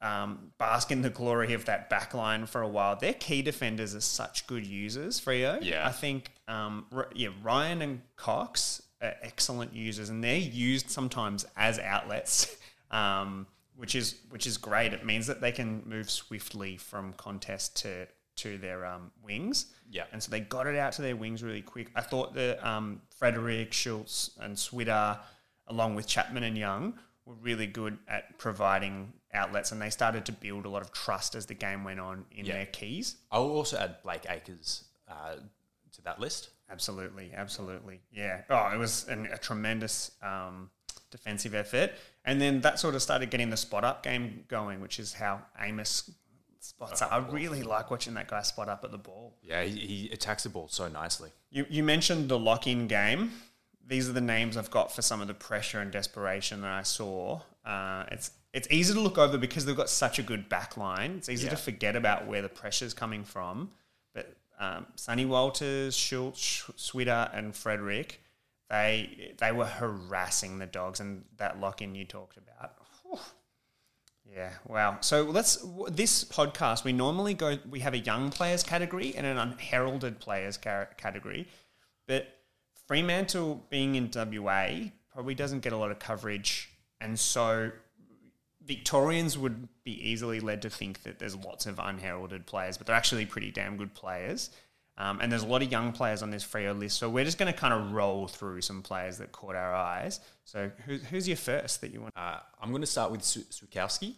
um, 0.00 0.52
bask 0.58 0.90
in 0.90 1.02
the 1.02 1.10
glory 1.10 1.52
of 1.52 1.64
that 1.66 1.88
back 1.88 2.14
line 2.14 2.46
for 2.46 2.62
a 2.62 2.68
while. 2.68 2.96
Their 2.96 3.14
key 3.14 3.42
defenders 3.42 3.94
are 3.94 4.00
such 4.00 4.46
good 4.46 4.66
users, 4.66 5.20
Freo. 5.20 5.58
Yeah. 5.62 5.86
I 5.86 5.92
think, 5.92 6.30
um, 6.48 6.86
R- 6.92 7.10
yeah, 7.14 7.30
Ryan 7.42 7.82
and 7.82 8.02
Cox 8.16 8.82
are 9.02 9.14
excellent 9.22 9.74
users, 9.74 10.08
and 10.08 10.22
they're 10.22 10.36
used 10.36 10.90
sometimes 10.90 11.46
as 11.56 11.78
outlets, 11.78 12.54
um, 12.90 13.46
which 13.76 13.94
is 13.94 14.16
which 14.30 14.46
is 14.46 14.56
great. 14.56 14.92
It 14.92 15.04
means 15.04 15.26
that 15.26 15.40
they 15.40 15.52
can 15.52 15.82
move 15.86 16.10
swiftly 16.10 16.76
from 16.76 17.12
contest 17.14 17.76
to 17.82 18.06
to 18.36 18.58
their 18.58 18.84
um, 18.84 19.10
wings. 19.22 19.66
Yeah. 19.90 20.04
And 20.12 20.22
so 20.22 20.30
they 20.30 20.40
got 20.40 20.66
it 20.66 20.76
out 20.76 20.92
to 20.94 21.02
their 21.02 21.16
wings 21.16 21.42
really 21.42 21.62
quick. 21.62 21.90
I 21.94 22.02
thought 22.02 22.34
that 22.34 22.62
um, 22.66 23.00
Frederick, 23.16 23.72
Schultz, 23.72 24.30
and 24.40 24.58
Switter, 24.58 25.18
along 25.68 25.94
with 25.94 26.06
Chapman 26.06 26.42
and 26.42 26.56
Young, 26.58 26.98
were 27.24 27.34
really 27.34 27.66
good 27.66 27.96
at 28.08 28.36
providing 28.38 29.12
outlets, 29.32 29.72
and 29.72 29.80
they 29.80 29.88
started 29.90 30.26
to 30.26 30.32
build 30.32 30.66
a 30.66 30.68
lot 30.68 30.82
of 30.82 30.92
trust 30.92 31.34
as 31.34 31.46
the 31.46 31.54
game 31.54 31.82
went 31.82 31.98
on 31.98 32.26
in 32.30 32.44
Yeah. 32.44 32.54
their 32.54 32.66
keys. 32.66 33.16
I'll 33.30 33.44
also 33.44 33.78
add 33.78 33.96
Blake 34.02 34.26
Acres 34.28 34.84
uh, 35.08 35.36
to 35.92 36.02
that 36.02 36.20
list. 36.20 36.50
Absolutely, 36.70 37.32
absolutely, 37.34 38.00
yeah. 38.12 38.42
Oh, 38.50 38.70
it 38.74 38.76
was 38.78 39.08
an, 39.08 39.26
a 39.32 39.38
tremendous 39.38 40.10
um, 40.22 40.68
defensive 41.10 41.54
effort, 41.54 41.92
and 42.26 42.40
then 42.40 42.60
that 42.60 42.78
sort 42.78 42.94
of 42.94 43.00
started 43.02 43.30
getting 43.30 43.48
the 43.50 43.56
spot 43.56 43.84
up 43.84 44.02
game 44.02 44.44
going, 44.48 44.80
which 44.82 44.98
is 44.98 45.14
how 45.14 45.40
Amiss 45.58 46.10
spots 46.60 47.00
up. 47.00 47.12
I 47.12 47.18
really 47.18 47.62
like 47.62 47.90
watching 47.90 48.14
that 48.14 48.28
guy 48.28 48.42
spot 48.42 48.68
up 48.68 48.82
at 48.84 48.90
the 48.90 48.98
ball. 48.98 49.34
Yeah, 49.42 49.62
he, 49.62 49.78
he 49.78 50.10
attacks 50.12 50.42
the 50.42 50.48
ball 50.48 50.66
so 50.68 50.88
nicely. 50.88 51.30
You, 51.50 51.64
you 51.70 51.82
mentioned 51.84 52.28
the 52.28 52.38
lock 52.38 52.66
in 52.66 52.88
game. 52.88 53.30
These 53.88 54.08
are 54.08 54.12
the 54.12 54.20
names 54.20 54.56
I've 54.56 54.70
got 54.70 54.92
for 54.92 55.00
some 55.00 55.20
of 55.20 55.28
the 55.28 55.34
pressure 55.34 55.80
and 55.80 55.92
desperation 55.92 56.60
that 56.62 56.72
I 56.72 56.82
saw. 56.82 57.40
Uh, 57.64 58.04
it's 58.10 58.32
it's 58.52 58.66
easy 58.70 58.94
to 58.94 59.00
look 59.00 59.18
over 59.18 59.36
because 59.38 59.64
they've 59.66 59.76
got 59.76 59.90
such 59.90 60.18
a 60.18 60.22
good 60.22 60.48
back 60.48 60.76
line. 60.76 61.16
It's 61.18 61.28
easy 61.28 61.44
Yeah. 61.44 61.50
to 61.50 61.56
forget 61.56 61.94
about 61.94 62.26
where 62.26 62.40
the 62.42 62.48
pressure's 62.48 62.94
coming 62.94 63.22
from. 63.22 63.70
But 64.14 64.34
um, 64.58 64.86
Sonny 64.96 65.26
Walters, 65.26 65.94
Schultz, 65.94 66.40
Sch- 66.40 66.70
Switter, 66.76 67.30
and 67.34 67.54
Frederick, 67.54 68.22
they 68.68 69.34
they 69.38 69.52
were 69.52 69.66
harassing 69.66 70.58
the 70.58 70.66
dogs, 70.66 71.00
and 71.00 71.24
that 71.36 71.60
lock 71.60 71.82
in 71.82 71.94
you 71.94 72.04
talked 72.04 72.36
about. 72.36 72.74
Yeah, 74.34 74.50
wow. 74.66 74.98
So 75.00 75.22
let's 75.22 75.64
this 75.88 76.24
podcast 76.24 76.84
we 76.84 76.92
normally 76.92 77.32
go 77.32 77.58
we 77.70 77.80
have 77.80 77.94
a 77.94 77.98
young 77.98 78.30
players 78.30 78.62
category 78.62 79.14
and 79.16 79.26
an 79.26 79.38
unheralded 79.38 80.18
players 80.18 80.56
ca- 80.56 80.88
category, 80.96 81.48
but 82.06 82.26
Fremantle 82.86 83.64
being 83.70 83.94
in 83.94 84.10
WA 84.12 84.90
probably 85.12 85.34
doesn't 85.34 85.60
get 85.60 85.72
a 85.72 85.76
lot 85.76 85.90
of 85.90 85.98
coverage, 85.98 86.70
and 87.00 87.18
so 87.18 87.70
Victorians 88.64 89.38
would 89.38 89.68
be 89.84 89.92
easily 89.92 90.40
led 90.40 90.60
to 90.62 90.70
think 90.70 91.04
that 91.04 91.18
there's 91.18 91.36
lots 91.36 91.66
of 91.66 91.78
unheralded 91.78 92.46
players, 92.46 92.76
but 92.76 92.86
they're 92.86 92.96
actually 92.96 93.26
pretty 93.26 93.52
damn 93.52 93.76
good 93.76 93.94
players. 93.94 94.50
Um, 94.98 95.20
and 95.20 95.30
there's 95.30 95.42
a 95.42 95.46
lot 95.46 95.62
of 95.62 95.70
young 95.70 95.92
players 95.92 96.22
on 96.22 96.30
this 96.30 96.44
Freo 96.44 96.78
list, 96.78 96.98
so 96.98 97.10
we're 97.10 97.24
just 97.24 97.36
going 97.36 97.52
to 97.52 97.58
kind 97.58 97.74
of 97.74 97.92
roll 97.92 98.28
through 98.28 98.62
some 98.62 98.82
players 98.82 99.18
that 99.18 99.30
caught 99.30 99.54
our 99.54 99.74
eyes. 99.74 100.20
So, 100.44 100.70
who, 100.86 100.96
who's 100.96 101.28
your 101.28 101.36
first 101.36 101.82
that 101.82 101.92
you 101.92 102.00
want? 102.00 102.14
Uh, 102.16 102.38
I'm 102.62 102.70
going 102.70 102.80
to 102.80 102.86
start 102.86 103.10
with 103.10 103.22
Su- 103.22 103.44
Switkowski. 103.50 104.14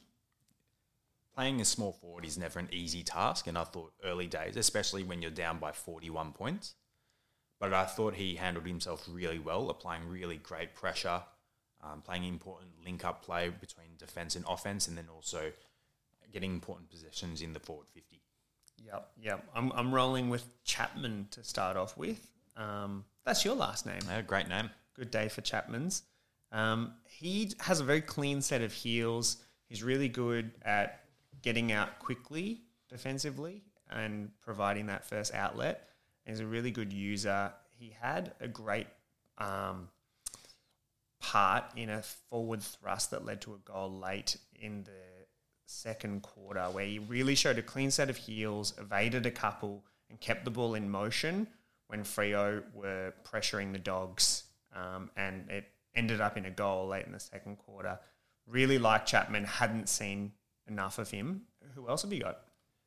Playing 1.34 1.60
a 1.60 1.64
small 1.64 1.92
forward 1.92 2.24
is 2.24 2.38
never 2.38 2.60
an 2.60 2.68
easy 2.70 3.02
task, 3.02 3.48
and 3.48 3.58
I 3.58 3.64
thought 3.64 3.92
early 4.04 4.28
days, 4.28 4.56
especially 4.56 5.02
when 5.02 5.20
you're 5.20 5.32
down 5.32 5.58
by 5.58 5.72
41 5.72 6.32
points. 6.32 6.74
But 7.58 7.74
I 7.74 7.84
thought 7.84 8.14
he 8.14 8.36
handled 8.36 8.66
himself 8.66 9.04
really 9.10 9.40
well, 9.40 9.70
applying 9.70 10.08
really 10.08 10.36
great 10.36 10.76
pressure, 10.76 11.22
um, 11.82 12.02
playing 12.02 12.24
important 12.24 12.70
link 12.84 13.04
up 13.04 13.24
play 13.24 13.48
between 13.48 13.88
defense 13.98 14.36
and 14.36 14.44
offense, 14.48 14.86
and 14.86 14.96
then 14.96 15.06
also 15.12 15.52
getting 16.32 16.52
important 16.52 16.90
possessions 16.90 17.42
in 17.42 17.52
the 17.52 17.60
forward 17.60 17.88
50. 17.88 18.17
Yep, 18.84 19.10
yep. 19.20 19.48
I'm, 19.54 19.72
I'm 19.72 19.94
rolling 19.94 20.28
with 20.28 20.46
Chapman 20.64 21.28
to 21.32 21.42
start 21.42 21.76
off 21.76 21.96
with. 21.96 22.30
Um, 22.56 23.04
that's 23.24 23.44
your 23.44 23.54
last 23.54 23.86
name. 23.86 24.00
Yeah, 24.08 24.22
great 24.22 24.48
name. 24.48 24.70
Good 24.94 25.10
day 25.10 25.28
for 25.28 25.40
Chapman's. 25.40 26.02
Um, 26.50 26.94
he 27.04 27.52
has 27.60 27.80
a 27.80 27.84
very 27.84 28.00
clean 28.00 28.40
set 28.40 28.62
of 28.62 28.72
heels. 28.72 29.38
He's 29.68 29.82
really 29.82 30.08
good 30.08 30.50
at 30.62 31.04
getting 31.42 31.72
out 31.72 31.98
quickly 31.98 32.62
defensively 32.88 33.62
and 33.90 34.30
providing 34.40 34.86
that 34.86 35.04
first 35.04 35.34
outlet. 35.34 35.88
He's 36.24 36.40
a 36.40 36.46
really 36.46 36.70
good 36.70 36.92
user. 36.92 37.52
He 37.78 37.94
had 38.00 38.32
a 38.40 38.48
great 38.48 38.86
um, 39.38 39.88
part 41.20 41.64
in 41.76 41.90
a 41.90 42.02
forward 42.02 42.62
thrust 42.62 43.10
that 43.10 43.24
led 43.24 43.40
to 43.42 43.54
a 43.54 43.58
goal 43.58 43.90
late 43.90 44.36
in 44.54 44.84
the 44.84 45.17
second 45.68 46.22
quarter 46.22 46.64
where 46.64 46.84
he 46.84 46.98
really 46.98 47.34
showed 47.34 47.58
a 47.58 47.62
clean 47.62 47.90
set 47.90 48.08
of 48.08 48.16
heels, 48.16 48.74
evaded 48.78 49.26
a 49.26 49.30
couple, 49.30 49.84
and 50.08 50.20
kept 50.20 50.44
the 50.44 50.50
ball 50.50 50.74
in 50.74 50.88
motion 50.88 51.46
when 51.88 52.02
Freo 52.02 52.62
were 52.74 53.12
pressuring 53.24 53.72
the 53.72 53.78
dogs. 53.78 54.44
Um, 54.74 55.10
and 55.16 55.48
it 55.50 55.66
ended 55.94 56.20
up 56.20 56.36
in 56.36 56.46
a 56.46 56.50
goal 56.50 56.88
late 56.88 57.06
in 57.06 57.12
the 57.12 57.20
second 57.20 57.56
quarter. 57.56 57.98
Really 58.46 58.78
like 58.78 59.04
Chapman, 59.04 59.44
hadn't 59.44 59.88
seen 59.88 60.32
enough 60.66 60.98
of 60.98 61.10
him. 61.10 61.42
Who 61.74 61.88
else 61.88 62.02
have 62.02 62.12
you 62.12 62.20
got? 62.20 62.40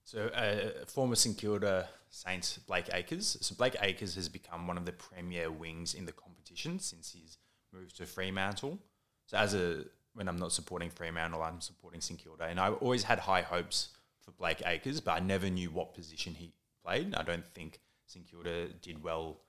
So, 0.04 0.28
uh, 0.28 0.86
former 0.88 1.16
St 1.16 1.38
Kilda 1.38 1.88
Saints 2.10 2.58
Blake 2.58 2.90
Acres. 2.92 3.38
So, 3.42 3.54
Blake 3.56 3.76
Acres 3.82 4.16
has 4.16 4.28
become 4.28 4.66
one 4.68 4.78
of 4.78 4.86
the 4.86 4.92
premier 4.92 5.52
wings 5.52 5.94
in 5.94 6.06
the 6.06 6.12
competition 6.12 6.80
since 6.80 7.12
he's 7.12 7.38
moved 7.72 7.98
to 7.98 8.06
Fremantle. 8.08 8.80
So, 9.28 9.38
as 9.38 9.54
a 9.54 9.86
when 10.14 10.28
I'm 10.28 10.38
not 10.38 10.52
supporting 10.52 10.90
Fremantle, 10.90 11.42
I'm 11.42 11.62
supporting 11.62 12.02
St 12.02 12.20
Kilda, 12.20 12.46
and 12.46 12.60
I 12.60 12.70
always 12.70 13.04
had 13.04 13.20
high 13.20 13.42
hopes 13.42 13.90
for 14.20 14.32
Blake 14.32 14.62
Acres, 14.66 15.02
but 15.02 15.12
I 15.12 15.20
never 15.20 15.50
knew 15.50 15.70
what 15.70 15.94
position 15.94 16.36
he 16.36 16.54
played. 16.84 17.16
I 17.16 17.24
don't 17.24 17.48
think 17.48 17.80
St 18.06 18.30
Kilda 18.30 18.68
did 18.82 19.04
well 19.04 19.42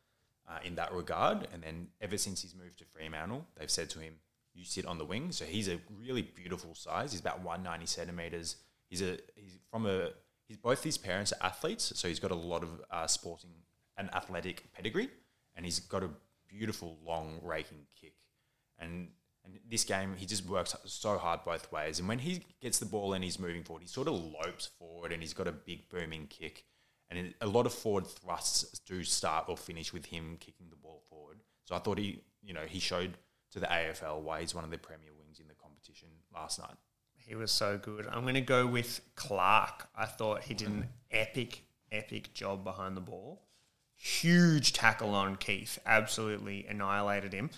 uh, 0.48 0.58
in 0.64 0.74
that 0.76 0.92
regard. 0.92 1.48
And 1.52 1.62
then 1.62 1.88
ever 2.00 2.16
since 2.16 2.42
he's 2.42 2.54
moved 2.54 2.78
to 2.78 2.84
Fremantle, 2.84 3.46
they've 3.56 3.70
said 3.70 3.90
to 3.90 3.98
him, 3.98 4.14
"You 4.54 4.64
sit 4.64 4.86
on 4.86 4.98
the 4.98 5.04
wing." 5.04 5.32
So 5.32 5.44
he's 5.44 5.68
a 5.68 5.80
really 5.98 6.22
beautiful 6.22 6.74
size. 6.74 7.12
He's 7.12 7.20
about 7.20 7.40
190 7.40 7.86
centimeters. 7.86 8.56
He's 8.88 9.02
a 9.02 9.18
he's 9.34 9.58
from 9.70 9.86
a 9.86 10.10
he's 10.46 10.56
both 10.56 10.82
his 10.82 10.98
parents 10.98 11.32
are 11.32 11.46
athletes, 11.46 11.92
so 11.96 12.08
he's 12.08 12.20
got 12.20 12.30
a 12.30 12.36
lot 12.36 12.62
of 12.62 12.80
uh, 12.90 13.06
sporting 13.06 13.50
and 13.96 14.12
athletic 14.14 14.72
pedigree, 14.72 15.10
and 15.54 15.64
he's 15.64 15.80
got 15.80 16.02
a 16.02 16.10
beautiful 16.48 16.98
long 17.04 17.40
raking 17.42 17.86
kick. 18.00 18.14
And 18.78 19.08
and 19.44 19.58
this 19.68 19.84
game, 19.84 20.14
he 20.16 20.26
just 20.26 20.46
works 20.46 20.76
so 20.84 21.18
hard 21.18 21.40
both 21.44 21.70
ways. 21.72 21.98
And 21.98 22.08
when 22.08 22.20
he 22.20 22.42
gets 22.60 22.78
the 22.78 22.86
ball 22.86 23.12
and 23.12 23.24
he's 23.24 23.38
moving 23.38 23.64
forward, 23.64 23.82
he 23.82 23.88
sort 23.88 24.08
of 24.08 24.14
lopes 24.14 24.70
forward 24.78 25.12
and 25.12 25.20
he's 25.20 25.34
got 25.34 25.48
a 25.48 25.52
big 25.52 25.88
booming 25.88 26.26
kick. 26.28 26.64
And 27.10 27.34
a 27.40 27.46
lot 27.46 27.66
of 27.66 27.74
forward 27.74 28.06
thrusts 28.06 28.78
do 28.80 29.02
start 29.04 29.46
or 29.48 29.56
finish 29.56 29.92
with 29.92 30.06
him 30.06 30.36
kicking 30.40 30.68
the 30.70 30.76
ball 30.76 31.02
forward. 31.10 31.40
So 31.64 31.74
I 31.74 31.78
thought 31.78 31.98
he, 31.98 32.22
you 32.42 32.54
know, 32.54 32.64
he 32.66 32.78
showed 32.78 33.14
to 33.50 33.60
the 33.60 33.66
AFL 33.66 34.20
why 34.20 34.40
he's 34.40 34.54
one 34.54 34.64
of 34.64 34.70
the 34.70 34.78
premier 34.78 35.10
wings 35.18 35.38
in 35.40 35.48
the 35.48 35.54
competition 35.54 36.08
last 36.32 36.58
night. 36.58 36.76
He 37.16 37.34
was 37.34 37.50
so 37.50 37.78
good. 37.78 38.06
I'm 38.10 38.22
going 38.22 38.34
to 38.34 38.40
go 38.40 38.66
with 38.66 39.00
Clark. 39.14 39.88
I 39.96 40.06
thought 40.06 40.42
he 40.42 40.54
did 40.54 40.68
an 40.68 40.88
epic, 41.10 41.64
epic 41.90 42.32
job 42.34 42.64
behind 42.64 42.96
the 42.96 43.00
ball. 43.00 43.42
Huge 43.94 44.72
tackle 44.72 45.14
on 45.14 45.36
Keath. 45.36 45.78
Absolutely 45.86 46.66
annihilated 46.66 47.32
him. 47.32 47.50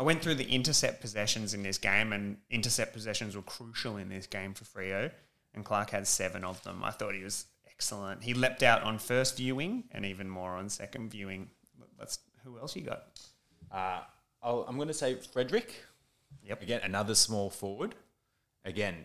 I 0.00 0.02
went 0.02 0.22
through 0.22 0.36
the 0.36 0.48
intercept 0.48 1.02
possessions 1.02 1.52
in 1.52 1.62
this 1.62 1.76
game, 1.76 2.14
and 2.14 2.38
intercept 2.48 2.94
possessions 2.94 3.36
were 3.36 3.42
crucial 3.42 3.98
in 3.98 4.08
this 4.08 4.26
game 4.26 4.54
for 4.54 4.64
Freo. 4.64 5.10
And 5.52 5.62
Clark 5.62 5.90
had 5.90 6.06
seven 6.06 6.42
of 6.42 6.62
them. 6.62 6.82
I 6.82 6.90
thought 6.90 7.14
he 7.14 7.22
was 7.22 7.44
excellent. 7.70 8.22
He 8.22 8.32
leapt 8.32 8.62
out 8.62 8.82
on 8.82 8.98
first 8.98 9.36
viewing 9.36 9.84
and 9.92 10.06
even 10.06 10.26
more 10.26 10.52
on 10.52 10.70
second 10.70 11.10
viewing. 11.10 11.50
Let's. 11.98 12.20
Who 12.44 12.58
else 12.58 12.74
you 12.74 12.80
got? 12.80 13.08
Uh, 13.70 14.00
I'll, 14.42 14.64
I'm 14.66 14.76
going 14.76 14.88
to 14.88 14.94
say 14.94 15.16
Frederick. 15.16 15.74
Yep. 16.44 16.62
Again, 16.62 16.80
another 16.82 17.14
small 17.14 17.50
forward. 17.50 17.94
Again, 18.64 19.04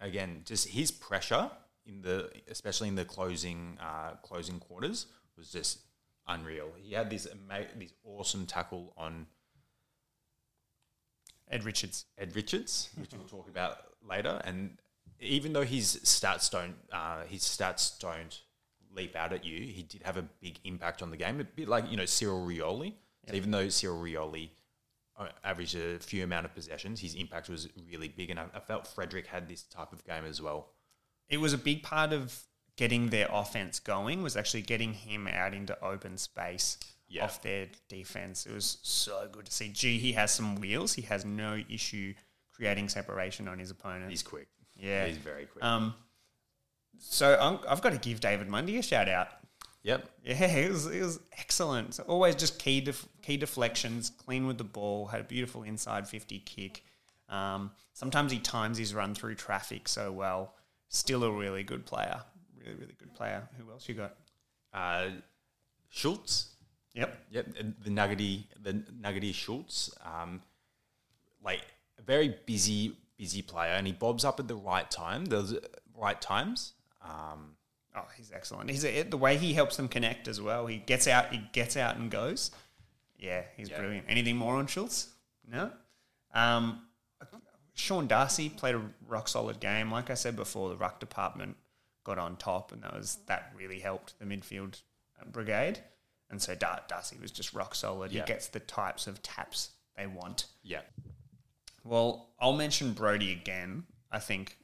again, 0.00 0.42
just 0.44 0.66
his 0.66 0.90
pressure 0.90 1.52
in 1.86 2.02
the, 2.02 2.32
especially 2.50 2.88
in 2.88 2.96
the 2.96 3.04
closing 3.04 3.78
uh, 3.80 4.14
closing 4.22 4.58
quarters, 4.58 5.06
was 5.38 5.52
just 5.52 5.82
unreal. 6.26 6.72
He 6.82 6.94
had 6.94 7.10
this 7.10 7.28
ama- 7.30 7.68
this 7.78 7.92
awesome 8.04 8.44
tackle 8.46 8.92
on 8.96 9.28
Ed 11.50 11.64
Richards. 11.64 12.06
Ed 12.18 12.34
Richards, 12.34 12.90
which 12.96 13.10
we'll 13.12 13.26
talk 13.26 13.48
about 13.48 13.78
later. 14.08 14.40
And 14.44 14.78
even 15.20 15.52
though 15.52 15.64
his 15.64 15.96
stats 16.04 16.50
don't, 16.50 16.76
uh, 16.92 17.22
his 17.28 17.42
stats 17.42 17.98
don't 17.98 18.40
leap 18.94 19.16
out 19.16 19.32
at 19.32 19.44
you, 19.44 19.58
he 19.60 19.82
did 19.82 20.02
have 20.02 20.16
a 20.16 20.22
big 20.40 20.58
impact 20.64 21.02
on 21.02 21.10
the 21.10 21.16
game. 21.16 21.40
A 21.40 21.44
bit 21.44 21.68
like 21.68 21.90
you 21.90 21.96
know 21.96 22.06
Cyril 22.06 22.46
Rioli. 22.46 22.94
So 23.28 23.34
even 23.34 23.50
though 23.50 23.68
Cyril 23.68 24.02
Rioli 24.02 24.50
uh, 25.16 25.28
averaged 25.44 25.76
a 25.76 25.98
few 25.98 26.24
amount 26.24 26.46
of 26.46 26.54
possessions, 26.54 27.00
his 27.00 27.14
impact 27.14 27.48
was 27.48 27.68
really 27.90 28.08
big, 28.08 28.30
and 28.30 28.40
I, 28.40 28.46
I 28.54 28.60
felt 28.60 28.86
Frederick 28.86 29.26
had 29.26 29.48
this 29.48 29.62
type 29.62 29.92
of 29.92 30.04
game 30.04 30.24
as 30.24 30.42
well. 30.42 30.70
it 31.28 31.38
was 31.38 31.52
a 31.52 31.58
big 31.58 31.82
part 31.82 32.12
of 32.12 32.46
getting 32.76 33.08
their 33.10 33.28
offense 33.30 33.78
going 33.78 34.22
was 34.22 34.36
actually 34.36 34.62
getting 34.62 34.94
him 34.94 35.28
out 35.28 35.54
into 35.54 35.78
open 35.84 36.16
space 36.16 36.78
Yeah. 37.12 37.24
off 37.24 37.42
their 37.42 37.66
defense. 37.88 38.46
It 38.46 38.54
was 38.54 38.78
so 38.82 39.28
good 39.30 39.44
to 39.44 39.52
see. 39.52 39.68
Gee, 39.68 39.98
he 39.98 40.12
has 40.12 40.30
some 40.32 40.56
wheels. 40.56 40.94
He 40.94 41.02
has 41.02 41.24
no 41.26 41.60
issue 41.68 42.14
creating 42.54 42.88
separation 42.88 43.48
on 43.48 43.58
his 43.58 43.70
opponent. 43.70 44.10
He's 44.10 44.22
quick. 44.22 44.48
Yeah. 44.76 45.06
he's 45.06 45.18
very 45.18 45.44
quick. 45.44 45.62
Um, 45.62 45.94
so 46.98 47.38
I'm, 47.38 47.58
I've 47.68 47.82
got 47.82 47.92
to 47.92 47.98
give 47.98 48.20
David 48.20 48.48
Mundy 48.48 48.78
a 48.78 48.82
shout 48.82 49.08
out. 49.10 49.28
yep. 49.82 50.08
Yeah, 50.24 50.44
it 50.46 50.70
was 50.70 50.86
it 50.86 51.02
was 51.02 51.20
excellent. 51.36 51.94
So 51.94 52.04
always 52.04 52.34
just 52.34 52.58
key 52.58 52.80
def- 52.80 53.08
key 53.20 53.36
deflections, 53.36 54.10
clean 54.10 54.46
with 54.46 54.56
the 54.56 54.64
ball, 54.64 55.06
had 55.06 55.20
a 55.20 55.24
beautiful 55.24 55.64
inside 55.64 56.08
fifty 56.08 56.38
kick. 56.38 56.82
Um, 57.28 57.72
sometimes 57.92 58.32
he 58.32 58.38
times 58.38 58.78
his 58.78 58.94
run 58.94 59.14
through 59.14 59.34
traffic 59.34 59.86
so 59.88 60.12
well. 60.12 60.54
Still 60.88 61.24
a 61.24 61.30
really 61.30 61.62
good 61.62 61.84
player, 61.84 62.22
really 62.58 62.74
really 62.78 62.94
good 62.98 63.12
player. 63.14 63.48
Who 63.58 63.70
else 63.70 63.88
you 63.88 63.94
got? 63.96 64.14
Uh, 64.72 65.08
Schultz. 65.90 66.48
Yep. 66.94 67.26
Yep, 67.30 67.46
and 67.58 67.74
the 67.82 67.90
Nuggety, 67.90 68.46
the 68.62 68.82
Nuggety 69.00 69.32
Schultz, 69.32 69.90
um, 70.04 70.42
like 71.42 71.62
a 71.98 72.02
very 72.02 72.36
busy, 72.46 72.96
busy 73.16 73.40
player, 73.42 73.70
and 73.72 73.86
he 73.86 73.92
bobs 73.92 74.24
up 74.24 74.38
at 74.38 74.46
the 74.48 74.56
right 74.56 74.90
time, 74.90 75.24
those 75.26 75.56
right 75.96 76.20
times. 76.20 76.72
Um, 77.02 77.56
Oh, 77.94 78.06
he's 78.16 78.32
excellent. 78.32 78.70
He's 78.70 78.86
a, 78.86 79.02
the 79.02 79.18
way 79.18 79.36
he 79.36 79.52
helps 79.52 79.76
them 79.76 79.86
connect 79.86 80.26
as 80.26 80.40
well. 80.40 80.66
He 80.66 80.78
gets 80.78 81.06
out, 81.06 81.30
he 81.30 81.42
gets 81.52 81.76
out 81.76 81.96
and 81.96 82.10
goes. 82.10 82.50
Yeah, 83.18 83.42
he's 83.54 83.68
Yeah. 83.68 83.78
brilliant. 83.80 84.06
Anything 84.08 84.36
more 84.38 84.56
on 84.56 84.66
Schultz? 84.66 85.08
No. 85.46 85.70
Um, 86.32 86.86
Sean 87.74 88.06
Darcy 88.06 88.48
played 88.48 88.74
a 88.76 88.82
rock 89.06 89.28
solid 89.28 89.60
game. 89.60 89.90
Like 89.90 90.08
I 90.08 90.14
said 90.14 90.36
before, 90.36 90.70
the 90.70 90.76
ruck 90.76 91.00
department 91.00 91.56
got 92.02 92.18
on 92.18 92.36
top, 92.36 92.72
and 92.72 92.82
that 92.82 92.94
was 92.94 93.18
that 93.26 93.52
really 93.54 93.78
helped 93.80 94.18
the 94.18 94.24
midfield 94.24 94.80
uh, 95.20 95.26
brigade. 95.26 95.80
And 96.32 96.42
so 96.42 96.54
Dar- 96.56 96.82
Darcy 96.88 97.16
was 97.20 97.30
just 97.30 97.52
rock 97.52 97.74
solid. 97.74 98.10
Yeah. 98.10 98.22
He 98.22 98.26
gets 98.26 98.48
the 98.48 98.58
types 98.60 99.06
of 99.06 99.22
taps 99.22 99.70
they 99.96 100.06
want. 100.06 100.46
yeah, 100.64 100.80
Well, 101.84 102.30
I'll 102.40 102.54
mention 102.54 102.94
Brodie 102.94 103.32
again. 103.32 103.84
I 104.10 104.18
think, 104.18 104.56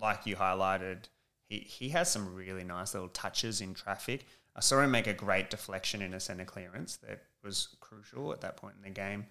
like 0.00 0.24
you 0.24 0.36
highlighted, 0.36 1.08
he, 1.48 1.58
he 1.58 1.88
has 1.90 2.10
some 2.10 2.34
really 2.34 2.64
nice 2.64 2.94
little 2.94 3.08
touches 3.08 3.60
in 3.60 3.74
traffic. 3.74 4.24
I 4.54 4.60
saw 4.60 4.80
him 4.80 4.90
make 4.92 5.06
a 5.08 5.12
great 5.12 5.50
deflection 5.50 6.00
in 6.00 6.14
a 6.14 6.20
centre 6.20 6.44
clearance 6.44 6.96
that 6.98 7.22
was 7.42 7.76
crucial 7.80 8.32
at 8.32 8.40
that 8.42 8.56
point 8.56 8.74
in 8.76 8.82
the 8.82 8.90
game. 8.94 9.26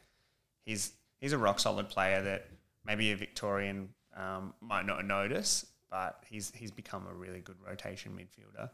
He's 0.65 0.91
he's 1.19 1.33
a 1.33 1.37
rock 1.37 1.59
solid 1.59 1.89
player 1.89 2.21
that 2.23 2.47
maybe 2.85 3.11
a 3.11 3.15
Victorian 3.15 3.89
um, 4.15 4.53
might 4.61 4.85
not 4.85 5.05
notice, 5.05 5.65
but 5.89 6.23
he's 6.29 6.51
he's 6.55 6.71
become 6.71 7.07
a 7.09 7.13
really 7.13 7.39
good 7.39 7.57
rotation 7.65 8.11
midfielder. 8.13 8.69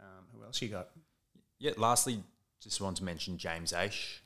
Um, 0.00 0.24
who 0.32 0.44
else 0.44 0.60
you 0.60 0.68
got? 0.68 0.88
Yeah. 1.58 1.72
Lastly, 1.76 2.22
just 2.60 2.80
want 2.80 2.96
to 2.98 3.04
mention 3.04 3.38
James 3.38 3.72
Aish, 3.72 4.18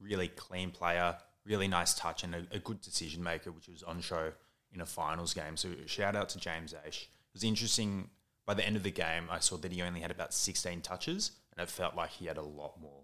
really 0.00 0.28
clean 0.28 0.70
player, 0.70 1.16
really 1.44 1.68
nice 1.68 1.94
touch, 1.94 2.24
and 2.24 2.34
a, 2.34 2.46
a 2.52 2.58
good 2.58 2.80
decision 2.80 3.22
maker, 3.22 3.52
which 3.52 3.68
was 3.68 3.82
on 3.82 4.00
show 4.00 4.32
in 4.72 4.80
a 4.80 4.86
finals 4.86 5.34
game. 5.34 5.56
So 5.56 5.70
shout 5.86 6.16
out 6.16 6.28
to 6.30 6.38
James 6.38 6.72
Aish. 6.72 7.02
It 7.02 7.34
was 7.34 7.44
interesting. 7.44 8.10
By 8.46 8.54
the 8.54 8.64
end 8.64 8.76
of 8.76 8.84
the 8.84 8.92
game, 8.92 9.24
I 9.28 9.40
saw 9.40 9.56
that 9.56 9.72
he 9.72 9.82
only 9.82 9.98
had 10.00 10.12
about 10.12 10.32
16 10.32 10.80
touches, 10.80 11.32
and 11.52 11.60
it 11.60 11.68
felt 11.68 11.96
like 11.96 12.10
he 12.10 12.26
had 12.26 12.36
a 12.36 12.42
lot 12.42 12.80
more. 12.80 13.02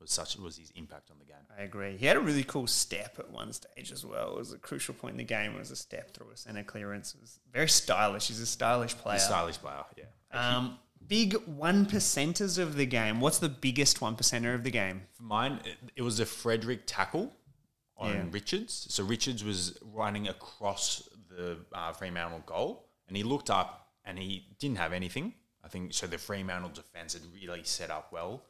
Was 0.00 0.12
such 0.12 0.38
was 0.38 0.56
his 0.56 0.72
impact 0.76 1.10
on 1.10 1.18
the 1.18 1.26
game. 1.26 1.36
I 1.58 1.62
agree. 1.62 1.98
He 1.98 2.06
had 2.06 2.16
a 2.16 2.20
really 2.20 2.42
cool 2.42 2.66
step 2.66 3.16
at 3.18 3.30
one 3.30 3.52
stage 3.52 3.92
as 3.92 4.02
well. 4.04 4.30
It 4.30 4.38
was 4.38 4.52
a 4.54 4.58
crucial 4.58 4.94
point 4.94 5.12
in 5.12 5.18
the 5.18 5.24
game. 5.24 5.54
It 5.54 5.58
was 5.58 5.70
a 5.70 5.76
step 5.76 6.14
through 6.14 6.30
a 6.30 6.36
centre 6.38 6.62
clearance. 6.62 7.14
It 7.14 7.20
was 7.20 7.38
very 7.52 7.68
stylish. 7.68 8.28
He's 8.28 8.40
a 8.40 8.46
stylish 8.46 8.94
player. 8.94 9.16
He's 9.16 9.24
a 9.24 9.26
stylish 9.26 9.58
player, 9.58 9.84
yeah. 9.98 10.04
Um, 10.32 10.78
big 11.10 11.34
one 11.46 11.84
percenters 11.84 12.56
of 12.56 12.76
the 12.76 12.86
game. 12.86 13.20
What's 13.20 13.38
the 13.38 13.48
biggest 13.50 14.00
one 14.00 14.16
percenter 14.16 14.54
of 14.54 14.64
the 14.64 14.70
game? 14.70 15.02
For 15.12 15.24
mine, 15.24 15.60
it, 15.96 16.00
was 16.02 16.20
a 16.20 16.24
Frederick 16.24 16.82
tackle 16.86 17.32
on 17.98 18.12
Yeah. 18.14 18.24
Richards. 18.30 18.86
So 18.88 19.04
Richards 19.04 19.44
was 19.44 19.76
running 19.82 20.28
across 20.28 21.08
the 21.28 21.58
uh, 21.74 21.92
Fremantle 21.92 22.42
goal, 22.46 22.86
and 23.08 23.16
he 23.16 23.24
looked 23.24 23.50
up 23.50 23.88
and 24.04 24.18
he 24.18 24.46
didn't 24.58 24.78
have 24.78 24.92
anything. 24.92 25.34
I 25.62 25.68
think 25.68 25.92
so. 25.92 26.06
The 26.06 26.16
Fremantle 26.16 26.70
defense 26.70 27.12
had 27.12 27.22
really 27.34 27.64
set 27.64 27.90
up 27.90 28.12
well, 28.12 28.44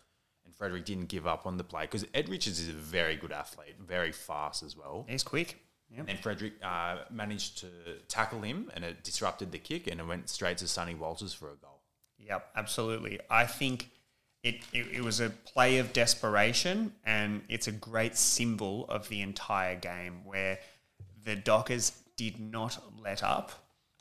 and 0.44 0.54
Frederick 0.54 0.84
didn't 0.84 1.06
give 1.08 1.26
up 1.26 1.46
on 1.46 1.56
the 1.56 1.64
play 1.64 1.82
because 1.82 2.06
Ed 2.14 2.28
Richards 2.28 2.60
is 2.60 2.68
a 2.68 2.72
very 2.72 3.16
good 3.16 3.32
athlete, 3.32 3.74
very 3.80 4.12
fast 4.12 4.62
as 4.62 4.76
well. 4.76 5.06
He's 5.08 5.24
quick. 5.24 5.58
Yep. 5.96 6.04
And 6.08 6.20
Frederick 6.20 6.52
uh, 6.62 6.98
managed 7.10 7.58
to 7.58 7.66
tackle 8.06 8.42
him, 8.42 8.70
and 8.74 8.84
it 8.84 9.02
disrupted 9.02 9.50
the 9.50 9.58
kick, 9.58 9.88
and 9.88 9.98
it 9.98 10.06
went 10.06 10.28
straight 10.28 10.58
to 10.58 10.68
Sonny 10.68 10.94
Walters 10.94 11.32
for 11.32 11.46
a 11.50 11.56
goal. 11.56 11.79
Yep, 12.26 12.50
absolutely. 12.56 13.18
I 13.30 13.44
think 13.46 13.90
it, 14.42 14.56
it, 14.72 14.86
it 14.92 15.04
was 15.04 15.20
a 15.20 15.30
play 15.30 15.78
of 15.78 15.92
desperation, 15.92 16.92
and 17.04 17.42
it's 17.48 17.66
a 17.66 17.72
great 17.72 18.16
symbol 18.16 18.86
of 18.88 19.08
the 19.08 19.20
entire 19.20 19.74
game 19.74 20.24
where 20.24 20.58
the 21.24 21.36
Dockers 21.36 21.92
did 22.16 22.38
not 22.40 22.78
let 23.02 23.22
up. 23.22 23.52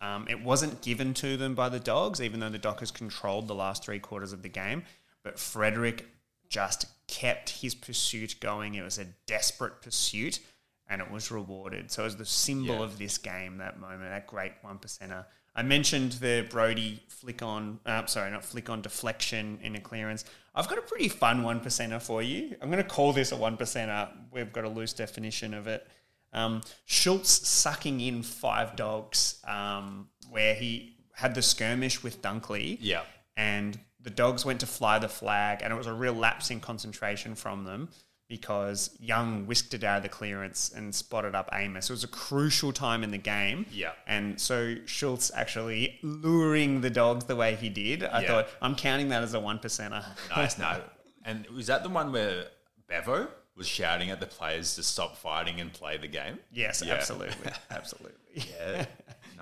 Um, 0.02 0.28
it 0.30 0.42
wasn't 0.42 0.82
given 0.82 1.14
to 1.16 1.36
them 1.36 1.56
by 1.56 1.68
the 1.70 1.80
Dogs, 1.80 2.22
even 2.22 2.40
though 2.40 2.50
the 2.50 2.58
Dockers 2.58 2.92
controlled 2.92 3.48
the 3.48 3.56
last 3.56 3.84
three 3.84 4.00
quarters 4.00 4.32
of 4.32 4.42
the 4.44 4.50
game. 4.50 4.84
But 5.24 5.38
Frederick 5.38 6.06
just 6.48 6.86
kept 7.08 7.50
his 7.50 7.76
pursuit 7.76 8.36
going. 8.40 8.76
It 8.76 8.84
was 8.84 8.98
a 8.98 9.06
desperate 9.28 9.82
pursuit, 9.82 10.40
and 10.88 11.02
it 11.02 11.12
was 11.12 11.32
rewarded. 11.32 11.92
So 11.92 12.04
it 12.04 12.06
was 12.06 12.16
the 12.16 12.26
symbol 12.26 12.76
Yeah. 12.78 12.84
of 12.84 12.98
this 12.98 13.18
game, 13.18 13.58
that 13.58 13.80
moment, 13.80 14.04
that 14.10 14.26
great 14.28 14.54
one 14.62 14.78
percenter. 14.80 15.26
I 15.56 15.64
mentioned 15.64 16.14
the 16.14 16.48
Brodie 16.50 17.04
flick 17.10 17.42
on, 17.42 17.80
uh, 17.86 18.06
sorry, 18.06 18.32
not 18.32 18.46
flick 18.46 18.70
on 18.70 18.82
deflection 18.82 19.60
in 19.62 19.76
a 19.76 19.82
clearance. 19.82 20.24
I've 20.56 20.68
got 20.68 20.78
a 20.78 20.82
pretty 20.82 21.10
fun 21.10 21.44
one 21.44 21.60
percenter 21.60 22.02
for 22.02 22.22
you. 22.22 22.56
I'm 22.62 22.70
going 22.72 22.82
to 22.84 22.90
call 22.90 23.14
this 23.14 23.32
a 23.32 23.36
one 23.36 23.58
percenter. 23.58 24.10
We've 24.32 24.52
got 24.54 24.64
a 24.64 24.70
loose 24.70 24.94
definition 24.94 25.54
of 25.54 25.68
it. 25.68 25.86
Um, 26.32 26.62
Schultz 26.86 27.48
sucking 27.48 28.00
in 28.02 28.24
five 28.24 28.76
dogs, 28.76 29.42
um, 29.48 30.10
where 30.30 30.54
he 30.54 30.96
had 31.14 31.34
the 31.36 31.42
skirmish 31.42 32.04
with 32.04 32.22
Dunkley 32.22 32.78
Yeah. 32.80 33.02
and 33.36 33.78
the 34.02 34.10
dogs 34.12 34.46
went 34.46 34.60
to 34.62 34.66
fly 34.66 35.00
the 35.00 35.10
flag, 35.10 35.60
and 35.62 35.74
it 35.74 35.76
was 35.76 35.88
a 35.88 35.94
real 35.94 36.14
lapse 36.14 36.52
in 36.52 36.60
concentration 36.62 37.36
from 37.36 37.66
them 37.66 37.90
because 38.30 38.92
Young 39.00 39.46
whisked 39.48 39.74
it 39.74 39.84
out 39.84 39.98
of 39.98 40.04
the 40.04 40.10
clearance 40.10 40.72
and 40.74 40.94
spotted 40.94 41.34
up 41.36 41.50
Amiss. 41.52 41.90
It 41.90 41.94
was 41.94 42.04
a 42.04 42.08
crucial 42.08 42.72
time 42.72 43.04
in 43.04 43.10
the 43.12 43.18
game. 43.18 43.66
Yeah. 43.72 43.92
And 44.08 44.40
so 44.40 44.76
Schultz 44.86 45.32
actually 45.36 46.00
luring 46.04 46.82
the 46.82 46.92
dogs 46.92 47.26
the 47.26 47.36
way 47.36 47.56
he 47.56 47.70
did, 47.70 48.04
I 48.04 48.22
Yeah. 48.22 48.28
thought, 48.28 48.48
I'm 48.62 48.76
counting 48.76 49.10
that 49.10 49.24
as 49.24 49.34
a 49.34 49.40
one 49.40 49.58
percenter. 49.60 50.06
Nice, 50.30 50.58
no. 50.60 50.82
And 51.26 51.48
was 51.48 51.68
that 51.68 51.82
the 51.84 51.90
one 51.90 52.12
where 52.12 52.46
Bevo 52.88 53.28
was 53.56 53.68
shouting 53.68 54.10
at 54.12 54.20
the 54.20 54.28
players 54.28 54.76
to 54.76 54.84
stop 54.84 55.18
fighting 55.18 55.60
and 55.60 55.74
play 55.74 55.98
the 55.98 56.08
game? 56.08 56.40
yes, 56.52 56.84
Yeah. 56.86 56.94
absolutely. 56.94 57.52
Absolutely. 57.72 58.14
Yeah. 58.36 58.86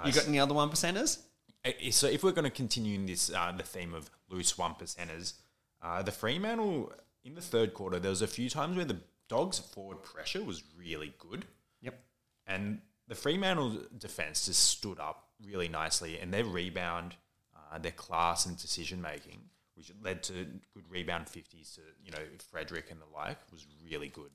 You 0.05 0.11
got 0.13 0.27
any 0.27 0.39
other 0.39 0.53
one 0.53 0.69
percenters? 0.69 1.17
Uh, 1.65 1.71
So 1.89 2.05
if 2.07 2.23
we're 2.23 2.31
going 2.31 2.45
to 2.45 2.51
continue 2.51 2.93
in 2.95 3.07
this, 3.07 3.31
uh, 3.33 3.51
the 3.57 3.63
theme 3.63 3.95
of 3.95 4.11
loose 4.29 4.55
one 4.55 4.75
percenters, 4.75 5.33
uh, 5.81 6.03
the 6.03 6.11
Fremantle 6.11 6.93
in 7.23 7.35
the 7.35 7.41
third 7.41 7.73
quarter, 7.73 7.99
there 7.99 8.09
was 8.09 8.21
a 8.21 8.27
few 8.27 8.49
times 8.49 8.75
where 8.75 8.85
the 8.85 8.99
Dogs' 9.29 9.59
forward 9.59 10.03
pressure 10.03 10.43
was 10.43 10.63
really 10.77 11.13
good, 11.17 11.45
Yep. 11.81 11.99
and 12.45 12.81
the 13.07 13.15
Fremantle 13.15 13.83
defense 13.97 14.45
just 14.45 14.63
stood 14.63 14.99
up 14.99 15.29
really 15.41 15.67
nicely, 15.67 16.17
and 16.19 16.33
their 16.33 16.45
rebound, 16.45 17.15
uh, 17.55 17.77
their 17.77 17.91
class 17.91 18.45
and 18.45 18.57
decision 18.57 19.01
making, 19.01 19.49
which 19.75 19.91
led 20.01 20.23
to 20.23 20.33
good 20.73 20.89
rebound 20.89 21.27
fifties 21.29 21.73
to 21.73 21.81
you 22.03 22.11
know 22.11 22.23
Frederick 22.49 22.89
and 22.89 23.01
the 23.01 23.05
like, 23.13 23.37
was 23.51 23.65
really 23.83 24.07
good. 24.09 24.31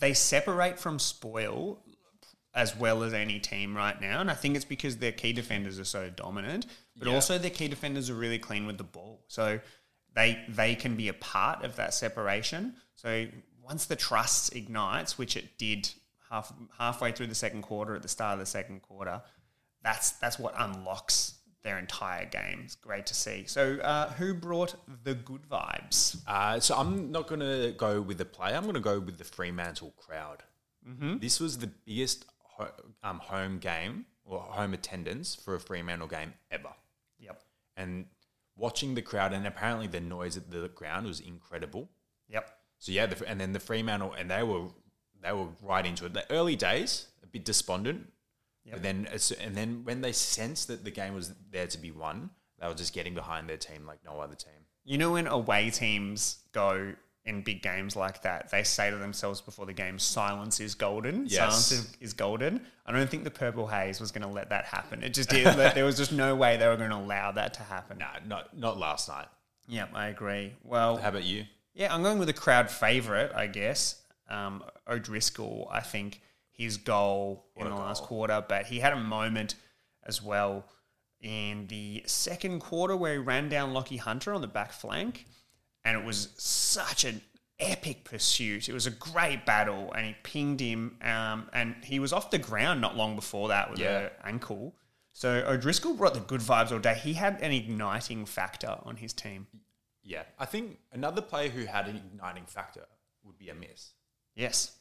they 0.00 0.12
separate 0.14 0.78
from 0.78 0.98
spoil 0.98 1.82
as 2.54 2.76
well 2.76 3.02
as 3.02 3.14
any 3.14 3.40
team 3.40 3.74
right 3.74 3.98
now. 4.00 4.20
And 4.20 4.30
I 4.30 4.34
think 4.34 4.54
it's 4.56 4.64
because 4.66 4.98
their 4.98 5.10
key 5.12 5.32
defenders 5.32 5.78
are 5.80 5.84
so 5.84 6.10
dominant, 6.10 6.66
but 6.94 7.08
Yeah. 7.08 7.14
also 7.14 7.38
their 7.38 7.50
key 7.50 7.66
defenders 7.68 8.10
are 8.10 8.14
really 8.14 8.38
clean 8.38 8.66
with 8.66 8.76
the 8.76 8.84
ball. 8.84 9.24
So 9.28 9.58
they 10.14 10.42
they 10.48 10.74
can 10.74 10.96
be 10.96 11.08
a 11.08 11.14
part 11.14 11.64
of 11.64 11.76
that 11.76 11.94
separation. 11.94 12.74
So 12.94 13.26
once 13.62 13.86
the 13.86 13.96
trust 13.96 14.54
ignites, 14.54 15.18
which 15.18 15.36
it 15.36 15.58
did 15.58 15.88
half 16.30 16.52
halfway 16.78 17.12
through 17.12 17.28
the 17.28 17.34
second 17.34 17.62
quarter 17.62 17.94
at 17.94 18.02
the 18.02 18.08
start 18.08 18.34
of 18.34 18.38
the 18.40 18.46
second 18.46 18.82
quarter, 18.82 19.22
that's 19.82 20.12
that's 20.12 20.38
what 20.38 20.54
unlocks 20.58 21.34
their 21.62 21.78
entire 21.78 22.26
game. 22.26 22.62
It's 22.64 22.74
great 22.74 23.06
to 23.06 23.14
see. 23.14 23.44
So 23.46 23.76
uh, 23.76 24.10
who 24.12 24.34
brought 24.34 24.74
the 25.04 25.14
good 25.14 25.42
vibes? 25.48 26.16
Uh, 26.26 26.58
so 26.58 26.76
I'm 26.76 27.12
not 27.12 27.28
going 27.28 27.40
to 27.40 27.72
go 27.76 28.00
with 28.02 28.18
the 28.18 28.24
player. 28.24 28.56
I'm 28.56 28.64
going 28.64 28.74
to 28.74 28.80
go 28.80 28.98
with 28.98 29.18
the 29.18 29.24
Fremantle 29.24 29.94
crowd. 29.96 30.42
Mm-hmm. 30.88 31.18
This 31.18 31.38
was 31.38 31.58
the 31.58 31.68
biggest 31.68 32.26
ho- 32.40 32.72
um, 33.04 33.18
home 33.20 33.58
game 33.58 34.06
or 34.24 34.40
home 34.40 34.74
attendance 34.74 35.36
for 35.36 35.54
a 35.54 35.60
Fremantle 35.60 36.08
game 36.08 36.34
ever. 36.50 36.72
Yep. 37.20 37.40
And 37.76 38.06
watching 38.56 38.94
the 38.94 39.02
crowd 39.02 39.32
and 39.32 39.46
apparently 39.46 39.86
the 39.86 40.00
noise 40.00 40.36
at 40.36 40.50
the 40.50 40.68
ground 40.68 41.06
was 41.06 41.20
incredible. 41.20 41.90
Yep. 42.28 42.50
So 42.78 42.92
yeah, 42.92 43.06
the, 43.06 43.26
and 43.28 43.40
then 43.40 43.52
the 43.52 43.60
Fremantle 43.60 44.12
and 44.12 44.30
they 44.30 44.42
were 44.42 44.68
they 45.22 45.32
were 45.32 45.48
right 45.62 45.86
into 45.86 46.04
it. 46.06 46.14
The 46.14 46.30
early 46.30 46.56
days 46.56 47.06
a 47.22 47.26
bit 47.26 47.44
despondent, 47.44 48.10
Yep. 48.64 48.74
but 48.74 48.82
then 48.82 49.08
and 49.40 49.54
then 49.56 49.84
when 49.84 50.00
they 50.00 50.12
sensed 50.12 50.68
that 50.68 50.84
the 50.84 50.90
game 50.90 51.14
was 51.14 51.32
there 51.50 51.66
to 51.66 51.78
be 51.78 51.90
won, 51.90 52.30
they 52.60 52.66
were 52.66 52.74
just 52.74 52.92
getting 52.94 53.14
behind 53.14 53.48
their 53.48 53.56
team 53.56 53.86
like 53.86 54.00
no 54.04 54.20
other 54.20 54.34
team. 54.36 54.66
You 54.84 54.98
know 54.98 55.12
when 55.12 55.26
away 55.26 55.70
teams 55.70 56.38
go 56.52 56.94
in 57.24 57.42
big 57.42 57.62
games 57.62 57.94
like 57.94 58.22
that, 58.22 58.50
they 58.50 58.64
say 58.64 58.90
to 58.90 58.96
themselves 58.96 59.40
before 59.40 59.66
the 59.66 59.72
game, 59.72 59.98
"Silence 59.98 60.60
is 60.60 60.74
golden. 60.74 61.26
Yes. 61.26 61.36
Silence 61.38 61.72
is, 61.72 61.96
is 62.00 62.12
golden." 62.12 62.60
I 62.84 62.92
don't 62.92 63.08
think 63.08 63.24
the 63.24 63.30
Purple 63.30 63.66
Haze 63.68 64.00
was 64.00 64.10
going 64.10 64.22
to 64.26 64.32
let 64.32 64.48
that 64.50 64.64
happen. 64.64 65.02
It 65.04 65.14
just 65.14 65.30
did. 65.30 65.46
there 65.46 65.84
was 65.84 65.96
just 65.96 66.12
no 66.12 66.34
way 66.34 66.56
they 66.56 66.66
were 66.66 66.76
going 66.76 66.90
to 66.90 66.96
allow 66.96 67.32
that 67.32 67.54
to 67.54 67.62
happen. 67.62 67.98
Nah, 67.98 68.18
not 68.26 68.56
not 68.56 68.78
last 68.78 69.08
night. 69.08 69.28
Yeah, 69.68 69.86
I 69.94 70.08
agree. 70.08 70.54
Well, 70.64 70.96
How 70.96 71.10
about 71.10 71.24
you? 71.24 71.44
yeah, 71.74 71.94
I'm 71.94 72.02
going 72.02 72.18
with 72.18 72.28
a 72.28 72.34
crowd 72.34 72.70
favourite, 72.70 73.32
I 73.34 73.46
guess. 73.46 74.02
Um, 74.28 74.64
O'Driscoll, 74.88 75.68
I 75.70 75.80
think 75.80 76.20
his 76.50 76.76
goal 76.76 77.46
in 77.56 77.66
a 77.66 77.70
the 77.70 77.76
last 77.76 78.02
quarter, 78.02 78.44
but 78.46 78.66
he 78.66 78.80
had 78.80 78.92
a 78.92 79.00
moment 79.00 79.54
as 80.04 80.22
well 80.22 80.64
in 81.20 81.66
the 81.68 82.02
second 82.06 82.58
quarter 82.60 82.96
where 82.96 83.12
he 83.12 83.18
ran 83.18 83.48
down 83.48 83.72
Lachie 83.72 83.98
Hunter 83.98 84.32
on 84.34 84.40
the 84.40 84.48
back 84.48 84.72
flank, 84.72 85.26
and 85.84 85.98
it 85.98 86.04
was 86.04 86.28
such 86.36 87.04
an 87.04 87.20
epic 87.58 88.04
pursuit. 88.04 88.68
It 88.68 88.72
was 88.72 88.86
a 88.86 88.90
great 88.90 89.44
battle, 89.46 89.92
and 89.92 90.06
he 90.06 90.14
pinged 90.22 90.60
him, 90.60 90.96
um, 91.02 91.48
and 91.52 91.76
he 91.84 91.98
was 92.00 92.12
off 92.12 92.30
the 92.30 92.38
ground 92.38 92.80
not 92.80 92.96
long 92.96 93.14
before 93.16 93.48
that 93.48 93.70
with 93.70 93.78
Yeah. 93.80 94.00
an 94.00 94.10
ankle. 94.24 94.74
So 95.12 95.44
O'Driscoll 95.46 95.94
brought 95.94 96.14
the 96.14 96.20
good 96.20 96.40
vibes 96.40 96.72
all 96.72 96.78
day. 96.78 96.94
He 96.94 97.12
had 97.14 97.40
an 97.42 97.52
igniting 97.52 98.24
factor 98.26 98.78
on 98.84 98.96
his 98.96 99.12
team. 99.12 99.46
Yeah, 100.02 100.24
I 100.38 100.46
think 100.46 100.78
another 100.90 101.22
player 101.22 101.48
who 101.50 101.64
had 101.66 101.86
an 101.86 101.96
igniting 101.96 102.46
factor 102.46 102.86
would 103.22 103.38
be 103.38 103.48
Amiss. 103.50 103.92
Yes. 104.34 104.76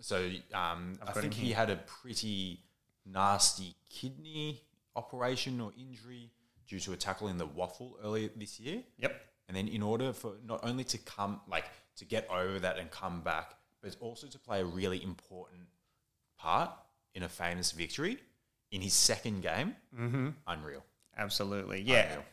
So 0.00 0.30
um, 0.52 0.98
I 1.06 1.12
think 1.12 1.32
he 1.32 1.52
had 1.52 1.70
a 1.70 1.76
pretty 1.76 2.64
nasty 3.06 3.76
kidney 3.88 4.62
operation 4.96 5.60
or 5.60 5.72
injury 5.78 6.32
due 6.66 6.80
to 6.80 6.92
a 6.92 6.96
tackle 6.96 7.28
in 7.28 7.38
the 7.38 7.46
WAFL 7.46 7.92
earlier 8.02 8.28
this 8.36 8.58
year. 8.60 8.82
Yep. 8.98 9.20
And 9.48 9.56
then 9.56 9.68
in 9.68 9.82
order 9.82 10.12
for 10.12 10.34
not 10.46 10.60
only 10.62 10.84
to 10.84 10.98
come 10.98 11.40
like 11.48 11.64
to 11.96 12.04
get 12.04 12.28
over 12.30 12.58
that 12.58 12.78
and 12.78 12.90
come 12.90 13.22
back, 13.22 13.54
but 13.82 13.96
also 14.00 14.26
to 14.26 14.38
play 14.38 14.60
a 14.60 14.64
really 14.64 15.02
important 15.02 15.62
part 16.38 16.70
in 17.14 17.22
a 17.22 17.28
famous 17.28 17.72
victory 17.72 18.18
in 18.70 18.80
his 18.82 18.92
second 18.92 19.42
game, 19.42 19.74
mm-hmm. 19.98 20.28
unreal. 20.46 20.84
Absolutely. 21.16 21.82
Yeah. 21.82 22.04
Unreal. 22.10 22.24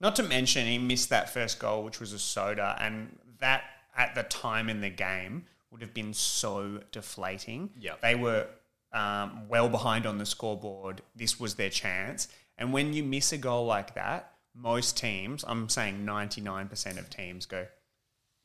Not 0.00 0.16
to 0.16 0.22
mention 0.22 0.66
he 0.66 0.78
missed 0.78 1.10
that 1.10 1.28
first 1.32 1.58
goal, 1.58 1.82
which 1.82 2.00
was 2.00 2.12
a 2.12 2.18
soda, 2.18 2.76
and 2.80 3.18
that 3.38 3.64
at 3.96 4.14
the 4.14 4.22
time 4.22 4.70
in 4.70 4.80
the 4.80 4.88
game 4.88 5.44
would 5.70 5.82
have 5.82 5.92
been 5.92 6.14
so 6.14 6.80
deflating. 6.90 7.70
Yeah, 7.78 7.94
They 8.00 8.14
were 8.14 8.46
um, 8.92 9.48
well 9.48 9.68
behind 9.68 10.06
on 10.06 10.18
the 10.18 10.26
scoreboard. 10.26 11.02
This 11.14 11.38
was 11.38 11.54
their 11.56 11.70
chance. 11.70 12.28
And 12.56 12.72
when 12.72 12.92
you 12.92 13.02
miss 13.02 13.32
a 13.32 13.38
goal 13.38 13.66
like 13.66 13.94
that, 13.94 14.29
most 14.54 14.96
teams, 14.96 15.44
I'm 15.46 15.68
saying 15.68 16.04
99% 16.04 16.98
of 16.98 17.08
teams 17.10 17.46
go, 17.46 17.66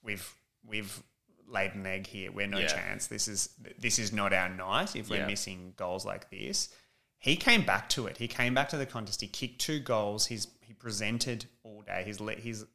we've 0.03 0.33
we've 0.67 1.03
laid 1.47 1.75
an 1.75 1.85
egg 1.85 2.07
here. 2.07 2.31
We're 2.31 2.47
no 2.47 2.59
Yeah. 2.59 2.67
chance. 2.67 3.07
This 3.07 3.27
is 3.27 3.49
this 3.77 3.99
is 3.99 4.11
not 4.11 4.33
our 4.33 4.49
night 4.49 4.95
if 4.95 5.09
we're 5.09 5.17
Yeah. 5.21 5.27
missing 5.27 5.73
goals 5.75 6.05
like 6.05 6.29
this. 6.29 6.69
He 7.17 7.35
came 7.35 7.65
back 7.65 7.89
to 7.89 8.07
it. 8.07 8.17
He 8.17 8.27
came 8.27 8.53
back 8.53 8.69
to 8.69 8.77
the 8.77 8.85
contest. 8.85 9.21
He 9.21 9.27
kicked 9.27 9.61
two 9.61 9.79
goals. 9.79 10.27
He's 10.27 10.47
he 10.61 10.73
presented 10.73 11.45
all 11.63 11.81
day. 11.83 12.03
His 12.03 12.19
his 12.37 12.65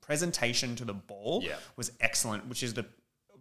presentation 0.00 0.76
to 0.76 0.84
the 0.84 0.94
ball 0.94 1.42
Yeah. 1.44 1.58
was 1.76 1.92
excellent. 2.00 2.46
Which 2.46 2.62
is 2.62 2.74
the 2.74 2.86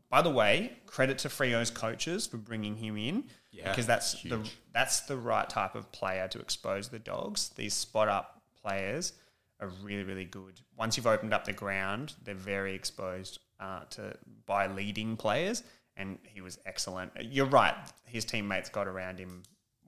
by 0.10 0.24
the 0.24 0.30
way, 0.32 0.76
credit 0.88 1.20
to 1.20 1.30
Freo's 1.30 1.70
coaches 1.70 2.26
for 2.26 2.38
bringing 2.38 2.78
him 2.78 2.98
in 2.98 3.30
Yeah, 3.52 3.70
because 3.70 3.86
that's 3.86 4.22
the 4.24 4.48
that's 4.72 5.02
the 5.02 5.18
right 5.18 5.48
type 5.50 5.76
of 5.76 5.92
player 5.92 6.28
to 6.30 6.40
expose 6.40 6.90
the 6.90 6.98
dogs. 7.00 7.50
These 7.50 7.76
spot 7.76 8.08
up 8.08 8.39
players 8.64 9.14
are 9.60 9.70
really 9.82 10.04
really 10.04 10.26
good. 10.26 10.60
Once 10.78 10.98
you've 10.98 11.08
opened 11.08 11.34
up 11.34 11.46
the 11.46 11.54
ground, 11.54 12.14
they're 12.24 12.36
very 12.36 12.74
exposed 12.74 13.40
uh, 13.60 13.82
to 13.92 14.16
by 14.46 14.68
leading 14.68 15.18
players, 15.18 15.64
and 15.98 16.18
he 16.24 16.42
was 16.42 16.60
excellent. 16.66 17.12
You're 17.22 17.46
right. 17.46 17.76
His 18.06 18.26
teammates 18.26 18.70
got 18.70 18.88
around 18.88 19.20
him 19.20 19.44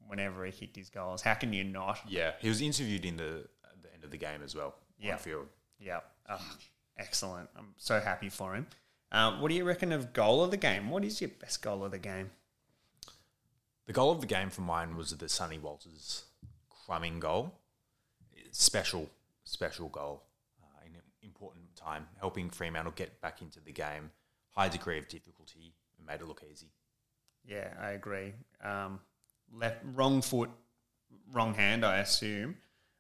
whenever 0.08 0.46
he 0.46 0.52
kicked 0.52 0.76
his 0.76 0.90
goals. 0.90 1.22
How 1.22 1.34
can 1.36 1.54
you 1.54 1.64
not? 1.64 2.00
Yeah, 2.08 2.34
he 2.40 2.50
was 2.50 2.62
interviewed 2.62 3.06
in 3.06 3.18
the 3.18 3.48
the 3.82 3.94
end 3.94 4.04
of 4.04 4.12
the 4.12 4.18
game 4.18 4.42
as 4.44 4.56
well. 4.56 4.76
Yeah. 5.00 5.18
field. 5.18 5.48
Yeah, 5.80 6.02
oh, 6.30 6.40
excellent. 6.98 7.50
I'm 7.58 7.74
so 7.78 8.00
happy 8.00 8.30
for 8.30 8.54
him. 8.54 8.68
Uh, 9.12 9.38
what 9.40 9.50
do 9.50 9.56
you 9.56 9.64
reckon 9.64 9.92
of 9.92 10.14
goal 10.14 10.44
of 10.44 10.52
the 10.52 10.58
game? 10.58 10.90
What 10.90 11.04
is 11.04 11.20
your 11.20 11.32
best 11.42 11.62
goal 11.62 11.84
of 11.84 11.92
the 11.92 11.98
game? 12.00 12.32
The 13.88 13.94
goal 13.94 14.12
of 14.12 14.22
the 14.22 14.28
game 14.28 14.50
for 14.50 14.62
mine 14.62 14.96
was 14.96 15.12
the 15.12 15.28
Sonny 15.28 15.58
Walters 15.58 16.24
crumbing 16.86 17.20
goal. 17.20 17.54
Special, 18.52 19.10
special 19.44 19.88
goal 19.90 20.24
uh, 20.62 20.86
in 20.86 20.94
an 20.96 21.02
important 21.24 21.76
time, 21.76 22.08
helping 22.20 22.50
Fremantle 22.50 22.94
get 22.96 23.22
back 23.22 23.42
into 23.42 23.60
the 23.60 23.72
game. 23.72 24.12
High 24.50 24.68
degree 24.70 24.98
of 24.98 25.08
difficulty 25.08 25.74
and 25.98 26.06
made 26.06 26.22
it 26.22 26.28
look 26.28 26.44
easy. 26.52 26.68
Yeah, 27.46 27.74
I 27.82 27.92
agree. 27.92 28.34
Um, 28.64 29.00
left, 29.54 29.80
wrong 29.96 30.22
foot, 30.22 30.50
wrong 31.32 31.54
hand. 31.54 31.86
I 31.86 31.98
assume. 32.00 32.58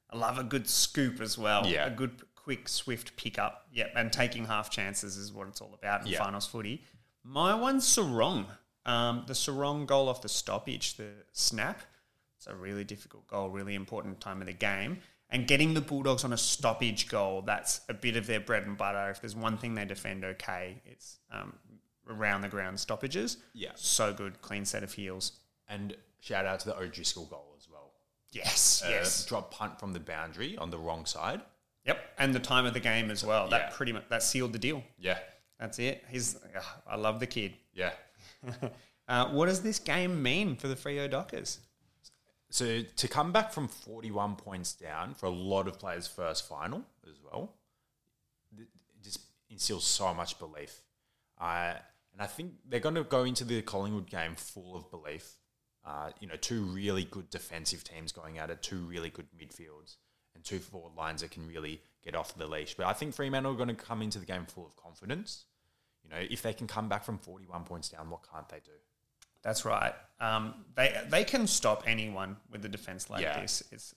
I 0.10 0.18
love 0.18 0.38
a 0.38 0.44
good 0.44 0.68
scoop 0.70 1.20
as 1.22 1.38
well. 1.38 1.66
Yeah. 1.68 1.86
a 1.88 1.90
good, 1.90 2.22
quick, 2.36 2.68
swift 2.70 3.16
pickup. 3.18 3.68
Yep, 3.74 3.92
and 3.96 4.12
taking 4.12 4.46
half 4.46 4.70
chances 4.70 5.18
is 5.18 5.32
what 5.32 5.48
it's 5.48 5.62
all 5.62 5.74
about 5.74 6.02
in 6.02 6.08
Yeah. 6.08 6.20
finals 6.24 6.48
footy. 6.48 6.84
My 7.24 7.54
one's 7.54 7.86
Serong. 7.86 8.46
Um, 8.86 9.26
the 9.28 9.34
Serong 9.34 9.86
goal 9.86 10.10
off 10.10 10.22
the 10.22 10.30
stoppage, 10.30 10.96
the 10.96 11.12
snap. 11.34 11.82
It's 12.38 12.48
a 12.48 12.56
really 12.56 12.84
difficult 12.84 13.28
goal, 13.28 13.50
really 13.50 13.76
important 13.76 14.20
time 14.20 14.42
of 14.42 14.48
the 14.48 14.54
game. 14.54 15.02
And 15.34 15.48
getting 15.48 15.74
the 15.74 15.82
Bulldogs 15.82 16.24
on 16.26 16.34
a 16.34 16.38
stoppage 16.38 17.08
goal, 17.08 17.41
that's 17.41 17.82
a 17.88 17.94
bit 17.94 18.17
of 18.17 18.28
their 18.28 18.41
bread 18.41 18.63
and 18.63 18.78
butter. 18.78 19.10
If 19.10 19.22
there's 19.22 19.36
one 19.36 19.58
thing 19.58 19.76
they 19.76 19.86
defend 19.86 20.26
okay, 20.26 20.82
it's 20.86 21.20
um, 21.32 21.54
around 22.10 22.41
the 22.41 22.50
ground 22.50 22.80
stoppages. 22.80 23.38
Yeah. 23.54 23.72
So 23.76 24.13
good, 24.13 24.41
clean 24.41 24.65
set 24.65 24.84
of 24.84 24.91
heels. 24.94 25.34
And 25.70 25.96
shout 26.20 26.46
out 26.46 26.60
to 26.62 26.65
the 26.67 26.78
O'Driscoll 26.78 27.26
goal 27.28 27.54
as 27.58 27.70
well. 27.72 27.94
Yes, 28.34 28.84
Uh, 28.86 28.89
yes. 28.89 29.26
drop 29.26 29.52
punt 29.54 29.80
from 29.80 29.94
the 29.94 30.00
boundary 30.02 30.58
on 30.58 30.70
the 30.70 30.78
wrong 30.78 31.06
side. 31.06 31.41
Yep. 31.86 32.00
And 32.17 32.36
the 32.36 32.39
time 32.39 32.65
of 32.65 32.74
the 32.74 32.80
game 32.82 33.10
as 33.10 33.24
well. 33.24 33.48
That 33.48 33.70
Yeah. 33.72 33.76
pretty 33.76 33.94
much 33.94 34.10
that 34.10 34.24
sealed 34.24 34.52
the 34.54 34.60
deal. 34.60 34.84
Yeah, 35.00 35.17
That's 35.60 35.80
it. 35.80 36.04
He's 36.10 36.36
ugh, 36.56 36.63
I 36.88 36.96
love 36.98 37.20
the 37.22 37.28
kid. 37.28 37.54
yeah. 37.74 37.94
Uh, 39.08 39.28
what 39.32 39.48
does 39.48 39.62
this 39.62 39.78
game 39.78 40.24
mean 40.24 40.56
for 40.56 40.70
the 40.70 40.76
Freo 40.76 41.10
Dockers? 41.10 41.60
So 42.52 42.82
to 42.82 43.08
come 43.08 43.32
back 43.32 43.54
from 43.54 43.70
41 43.70 44.36
points 44.36 44.74
down 44.74 45.14
for 45.14 45.26
a 45.26 45.32
lot 45.32 45.70
of 45.70 45.80
players' 45.80 46.06
first 46.06 46.48
final 46.48 46.84
as 47.10 47.16
well, 47.24 47.54
just 49.02 49.22
instills 49.50 49.86
so 49.86 50.14
much 50.14 50.38
belief. 50.38 50.82
Uh, 51.40 51.76
and 52.12 52.22
I 52.22 52.26
think 52.26 52.52
they're 52.68 52.82
going 52.82 52.96
to 52.96 53.06
go 53.06 53.24
into 53.24 53.46
the 53.46 53.62
Collingwood 53.62 54.10
game 54.10 54.36
full 54.36 54.76
of 54.76 54.92
belief. 54.92 55.38
Uh, 55.86 56.12
you 56.20 56.28
know, 56.28 56.36
two 56.36 56.64
really 56.64 57.06
good 57.06 57.30
defensive 57.30 57.86
teams 57.86 58.12
going 58.12 58.38
at 58.38 58.50
it, 58.50 58.62
two 58.62 58.80
really 58.80 59.10
good 59.10 59.28
midfields, 59.32 59.96
and 60.36 60.44
two 60.44 60.60
forward 60.60 60.96
lines 60.98 61.22
that 61.22 61.32
can 61.32 61.48
really 61.48 61.82
get 62.04 62.16
off 62.16 62.38
the 62.38 62.48
leash. 62.48 62.76
But 62.76 62.86
I 62.86 62.94
think 62.94 63.16
Fremantle 63.16 63.54
are 63.54 63.56
going 63.56 63.70
to 63.70 63.76
come 63.76 64.02
into 64.02 64.20
the 64.20 64.26
game 64.26 64.46
full 64.46 64.66
of 64.66 64.76
confidence. 64.76 65.46
You 66.04 66.10
know, 66.10 66.28
if 66.30 66.42
they 66.42 66.54
can 66.54 66.68
come 66.68 66.90
back 66.90 67.06
from 67.06 67.18
41 67.18 67.64
points 67.64 67.88
down, 67.88 68.10
what 68.10 68.22
can't 68.30 68.50
they 68.50 68.60
do? 68.64 68.72
That's 69.43 69.65
right. 69.65 69.93
Um, 70.19 70.54
they 70.75 70.95
they 71.10 71.23
can 71.23 71.47
stop 71.47 71.84
anyone 71.88 72.38
with 72.51 72.63
a 72.65 72.69
defense 72.69 73.10
like 73.10 73.21
Yeah. 73.23 73.41
this. 73.41 73.63
It's 73.71 73.95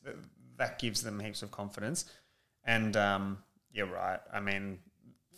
that 0.57 0.79
gives 0.79 1.03
them 1.03 1.21
heaps 1.21 1.43
of 1.43 1.51
confidence. 1.51 2.07
And 2.65 2.97
um, 2.97 3.39
you're 3.73 3.87
right. 3.87 4.21
I 4.33 4.41
mean, 4.41 4.79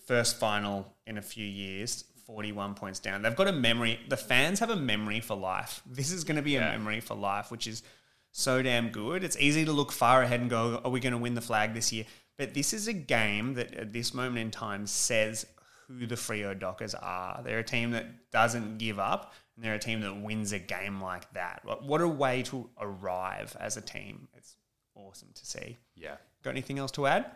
first 0.06 0.38
final 0.38 0.94
in 1.06 1.18
a 1.18 1.22
few 1.22 1.44
years, 1.46 2.04
41 2.26 2.74
points 2.74 3.00
down. 3.00 3.22
They've 3.22 3.34
got 3.34 3.48
a 3.48 3.52
memory. 3.52 3.98
The 4.08 4.16
fans 4.16 4.60
have 4.60 4.70
a 4.70 4.76
memory 4.76 5.20
for 5.20 5.36
life. 5.36 5.82
This 5.86 6.12
is 6.12 6.22
going 6.24 6.36
to 6.36 6.42
be 6.42 6.56
a 6.56 6.60
memory 6.60 7.00
for 7.00 7.14
life, 7.16 7.50
which 7.50 7.66
is 7.66 7.82
so 8.30 8.62
damn 8.62 8.90
good. 8.90 9.24
It's 9.24 9.36
easy 9.38 9.64
to 9.64 9.72
look 9.72 9.90
far 9.90 10.22
ahead 10.22 10.40
and 10.40 10.50
go, 10.50 10.80
"Are 10.84 10.90
we 10.90 11.00
going 11.00 11.12
to 11.14 11.18
win 11.18 11.34
the 11.34 11.40
flag 11.40 11.74
this 11.74 11.92
year?" 11.92 12.04
But 12.36 12.52
this 12.54 12.72
is 12.72 12.86
a 12.86 12.92
game 12.92 13.54
that 13.54 13.74
at 13.74 13.92
this 13.92 14.12
moment 14.12 14.38
in 14.38 14.50
time 14.50 14.86
says 14.86 15.46
who 15.88 16.06
the 16.06 16.16
Freo 16.16 16.56
Dockers 16.58 16.94
are. 16.94 17.40
They're 17.42 17.60
a 17.60 17.64
team 17.64 17.92
that 17.92 18.30
doesn't 18.30 18.78
give 18.78 18.98
up, 18.98 19.32
and 19.56 19.64
they're 19.64 19.74
a 19.74 19.78
team 19.78 20.02
that 20.02 20.22
wins 20.22 20.52
a 20.52 20.58
game 20.58 21.00
like 21.00 21.32
that. 21.32 21.62
What 21.64 21.84
what 21.84 22.00
a 22.00 22.08
way 22.08 22.42
to 22.44 22.68
arrive 22.78 23.56
as 23.58 23.76
a 23.76 23.80
team. 23.80 24.28
It's 24.36 24.56
awesome 24.94 25.30
to 25.34 25.46
see. 25.46 25.78
Yeah. 25.94 26.16
Got 26.42 26.50
anything 26.50 26.78
else 26.78 26.92
to 26.92 27.06
add? 27.06 27.26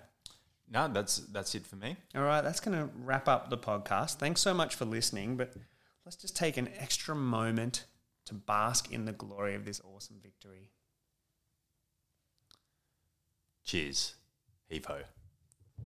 No, 0.71 0.89
that's 0.89 1.17
that's 1.17 1.55
it 1.55 1.67
for 1.67 1.77
me. 1.77 1.97
All 2.15 2.23
right, 2.23 2.43
that's 2.43 2.61
going 2.61 2.79
to 2.79 2.89
wrap 3.03 3.29
up 3.29 3.51
the 3.51 3.59
podcast. 3.59 4.17
Thanks 4.17 4.41
so 4.41 4.55
much 4.55 4.77
for 4.77 4.85
listening, 4.85 5.37
but 5.37 5.55
let's 6.05 6.17
just 6.17 6.37
take 6.37 6.57
an 6.57 6.69
extra 6.79 7.17
moment 7.17 7.87
to 8.27 8.35
bask 8.35 8.93
in 8.93 9.05
the 9.05 9.13
glory 9.13 9.57
of 9.57 9.65
this 9.65 9.81
awesome 9.85 10.21
victory. 10.23 10.71
Cheers. 13.65 14.15
Heave 14.69 14.85
ho. 14.85 15.01